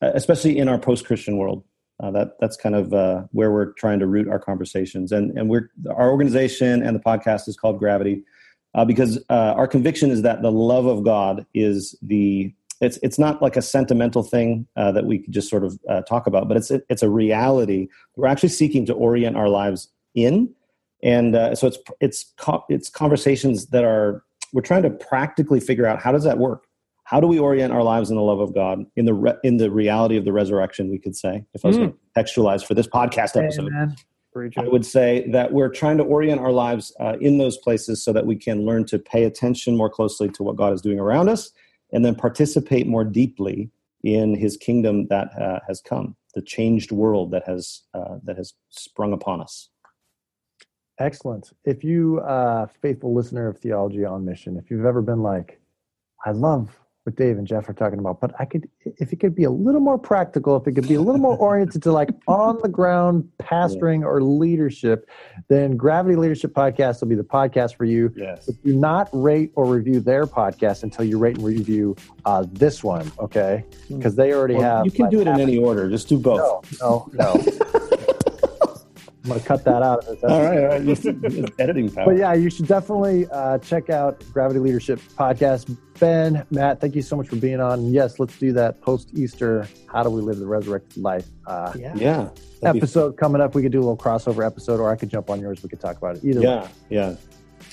especially 0.00 0.58
in 0.58 0.68
our 0.68 0.78
post-Christian 0.78 1.36
world, 1.36 1.64
uh, 2.02 2.10
that 2.10 2.32
that's 2.40 2.56
kind 2.56 2.74
of 2.74 2.92
uh, 2.92 3.22
where 3.32 3.50
we're 3.50 3.72
trying 3.72 3.98
to 3.98 4.06
root 4.06 4.28
our 4.28 4.38
conversations. 4.38 5.12
And 5.12 5.36
and 5.38 5.48
we're 5.48 5.70
our 5.90 6.10
organization 6.10 6.82
and 6.82 6.94
the 6.94 7.00
podcast 7.00 7.48
is 7.48 7.56
called 7.56 7.78
Gravity 7.78 8.24
uh, 8.76 8.84
because 8.84 9.18
uh, 9.28 9.54
our 9.56 9.66
conviction 9.66 10.10
is 10.10 10.22
that 10.22 10.42
the 10.42 10.52
love 10.52 10.86
of 10.86 11.02
God 11.02 11.44
is 11.54 11.96
the 12.02 12.54
it's 12.80 12.98
it's 13.02 13.18
not 13.18 13.42
like 13.42 13.56
a 13.56 13.62
sentimental 13.62 14.22
thing 14.22 14.68
uh, 14.76 14.92
that 14.92 15.06
we 15.06 15.18
could 15.18 15.32
just 15.32 15.50
sort 15.50 15.64
of 15.64 15.80
uh, 15.88 16.02
talk 16.02 16.28
about, 16.28 16.46
but 16.46 16.56
it's 16.56 16.70
it's 16.70 17.02
a 17.02 17.10
reality. 17.10 17.88
We're 18.14 18.28
actually 18.28 18.50
seeking 18.50 18.86
to 18.86 18.92
orient 18.92 19.36
our 19.36 19.48
lives 19.48 19.88
in, 20.14 20.54
and 21.02 21.34
so 21.58 21.66
it's 21.66 21.78
it's 22.00 22.32
it's 22.68 22.88
conversations 22.88 23.66
that 23.66 23.82
are 23.82 24.22
we're 24.52 24.62
trying 24.62 24.82
to 24.84 24.90
practically 24.90 25.58
figure 25.58 25.86
out 25.86 26.00
how 26.00 26.12
does 26.12 26.22
that 26.24 26.38
work 26.38 26.66
how 27.06 27.20
do 27.20 27.28
we 27.28 27.38
orient 27.38 27.72
our 27.72 27.84
lives 27.84 28.10
in 28.10 28.16
the 28.16 28.22
love 28.22 28.40
of 28.40 28.52
God 28.52 28.84
in 28.96 29.04
the 29.04 29.14
re- 29.14 29.36
in 29.44 29.58
the 29.58 29.70
reality 29.70 30.16
of 30.16 30.24
the 30.24 30.32
resurrection? 30.32 30.90
We 30.90 30.98
could 30.98 31.14
say, 31.14 31.44
if 31.54 31.64
I 31.64 31.68
was 31.68 31.76
mm. 31.76 31.80
going 31.80 31.92
to 31.92 31.98
textualize 32.20 32.66
for 32.66 32.74
this 32.74 32.88
podcast 32.88 33.40
episode, 33.40 33.70
I 34.56 34.68
would 34.68 34.84
say 34.84 35.28
that 35.30 35.52
we're 35.52 35.68
trying 35.68 35.96
to 35.98 36.04
orient 36.04 36.40
our 36.40 36.52
lives 36.52 36.92
uh, 37.00 37.16
in 37.20 37.38
those 37.38 37.56
places 37.58 38.02
so 38.02 38.12
that 38.12 38.26
we 38.26 38.36
can 38.36 38.64
learn 38.64 38.84
to 38.86 38.98
pay 38.98 39.24
attention 39.24 39.76
more 39.76 39.90
closely 39.90 40.28
to 40.30 40.42
what 40.42 40.56
God 40.56 40.72
is 40.72 40.82
doing 40.82 40.98
around 40.98 41.28
us, 41.28 41.50
and 41.92 42.04
then 42.04 42.14
participate 42.14 42.86
more 42.86 43.04
deeply 43.04 43.70
in 44.02 44.34
His 44.34 44.56
kingdom 44.56 45.06
that 45.08 45.28
uh, 45.40 45.60
has 45.66 45.80
come, 45.80 46.16
the 46.34 46.42
changed 46.42 46.92
world 46.92 47.30
that 47.30 47.44
has 47.46 47.82
uh, 47.94 48.16
that 48.24 48.36
has 48.36 48.54
sprung 48.70 49.12
upon 49.12 49.40
us. 49.40 49.70
Excellent. 50.98 51.52
If 51.64 51.84
you, 51.84 52.20
uh, 52.20 52.66
faithful 52.80 53.14
listener 53.14 53.48
of 53.48 53.58
Theology 53.58 54.04
on 54.04 54.24
Mission, 54.24 54.56
if 54.56 54.70
you've 54.70 54.86
ever 54.86 55.02
been 55.02 55.22
like, 55.22 55.60
I 56.24 56.30
love 56.30 56.78
what 57.06 57.14
Dave 57.14 57.38
and 57.38 57.46
Jeff 57.46 57.68
are 57.68 57.72
talking 57.72 58.00
about. 58.00 58.20
But 58.20 58.32
I 58.40 58.44
could, 58.44 58.68
if 58.84 59.12
it 59.12 59.20
could 59.20 59.34
be 59.34 59.44
a 59.44 59.50
little 59.50 59.80
more 59.80 59.96
practical, 59.96 60.56
if 60.56 60.66
it 60.66 60.72
could 60.72 60.88
be 60.88 60.96
a 60.96 61.00
little 61.00 61.20
more 61.20 61.36
oriented 61.36 61.82
to 61.84 61.92
like 61.92 62.10
on 62.26 62.58
the 62.62 62.68
ground 62.68 63.28
pastoring 63.38 64.02
or 64.02 64.20
leadership, 64.20 65.08
then 65.48 65.76
Gravity 65.76 66.16
Leadership 66.16 66.52
Podcast 66.52 67.00
will 67.00 67.08
be 67.08 67.14
the 67.14 67.22
podcast 67.22 67.76
for 67.76 67.84
you. 67.84 68.12
Yes. 68.16 68.46
But 68.46 68.62
do 68.64 68.74
not 68.74 69.08
rate 69.12 69.52
or 69.54 69.66
review 69.66 70.00
their 70.00 70.26
podcast 70.26 70.82
until 70.82 71.04
you 71.04 71.18
rate 71.18 71.36
and 71.36 71.44
review 71.44 71.94
uh, 72.24 72.44
this 72.50 72.82
one, 72.82 73.10
okay? 73.20 73.64
Because 73.88 74.14
hmm. 74.14 74.20
they 74.20 74.32
already 74.32 74.54
well, 74.54 74.78
have. 74.78 74.84
You 74.84 74.90
can 74.90 75.04
like, 75.04 75.12
do 75.12 75.20
it 75.20 75.28
in 75.28 75.40
any 75.40 75.58
order. 75.58 75.88
Just 75.88 76.08
do 76.08 76.18
both. 76.18 76.80
No, 76.80 77.08
no, 77.14 77.34
no. 77.34 77.80
I'm 79.26 79.30
going 79.30 79.40
to 79.40 79.46
cut 79.48 79.64
that 79.64 79.82
out. 79.82 80.06
all 80.22 80.40
right, 80.40 80.58
all 80.58 80.68
right. 80.68 80.84
Just, 80.84 81.02
just 81.02 81.52
editing 81.58 81.90
power. 81.90 82.04
But 82.04 82.16
yeah, 82.16 82.32
you 82.32 82.48
should 82.48 82.68
definitely 82.68 83.26
uh, 83.32 83.58
check 83.58 83.90
out 83.90 84.22
Gravity 84.32 84.60
Leadership 84.60 85.00
Podcast. 85.18 85.76
Ben, 85.98 86.46
Matt, 86.52 86.80
thank 86.80 86.94
you 86.94 87.02
so 87.02 87.16
much 87.16 87.26
for 87.26 87.34
being 87.34 87.58
on. 87.58 87.92
Yes, 87.92 88.20
let's 88.20 88.38
do 88.38 88.52
that 88.52 88.80
post 88.82 89.10
Easter. 89.14 89.66
How 89.92 90.04
do 90.04 90.10
we 90.10 90.20
live 90.20 90.38
the 90.38 90.46
resurrected 90.46 91.02
life? 91.02 91.26
Uh, 91.44 91.72
yeah. 91.76 91.96
yeah 91.96 92.28
episode 92.62 93.16
be... 93.16 93.16
coming 93.16 93.40
up. 93.40 93.56
We 93.56 93.62
could 93.62 93.72
do 93.72 93.80
a 93.80 93.80
little 93.80 93.96
crossover 93.96 94.46
episode, 94.46 94.78
or 94.78 94.92
I 94.92 94.94
could 94.94 95.08
jump 95.08 95.28
on 95.28 95.40
yours. 95.40 95.60
We 95.60 95.70
could 95.70 95.80
talk 95.80 95.96
about 95.96 96.18
it. 96.18 96.24
Either 96.24 96.40
yeah, 96.40 96.62
way. 96.62 96.68
Yeah. 96.90 97.16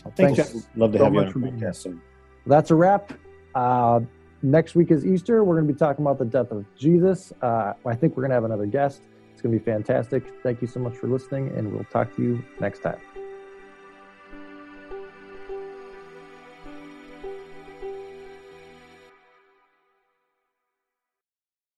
Well, 0.03 0.13
thanks. 0.15 0.49
thanks. 0.49 0.67
Love 0.75 0.91
to 0.93 0.97
so 0.97 1.03
have 1.03 1.13
you 1.13 1.19
on 1.19 1.25
the 1.25 1.51
podcast. 1.51 1.99
That's 2.47 2.71
a 2.71 2.75
wrap. 2.75 3.13
Uh, 3.53 3.99
next 4.41 4.73
week 4.73 4.89
is 4.89 5.05
Easter. 5.05 5.43
We're 5.43 5.53
going 5.53 5.67
to 5.67 5.73
be 5.73 5.77
talking 5.77 6.03
about 6.03 6.17
the 6.17 6.25
death 6.25 6.49
of 6.49 6.65
Jesus. 6.75 7.31
Uh, 7.43 7.73
I 7.85 7.93
think 7.93 8.17
we're 8.17 8.23
going 8.23 8.31
to 8.31 8.35
have 8.35 8.43
another 8.43 8.65
guest 8.65 9.03
going 9.43 9.53
to 9.53 9.59
be 9.59 9.71
fantastic. 9.71 10.23
Thank 10.41 10.61
you 10.61 10.67
so 10.67 10.79
much 10.79 10.95
for 10.95 11.07
listening, 11.07 11.49
and 11.55 11.71
we'll 11.71 11.83
talk 11.85 12.15
to 12.15 12.21
you 12.21 12.43
next 12.59 12.79
time. 12.79 13.12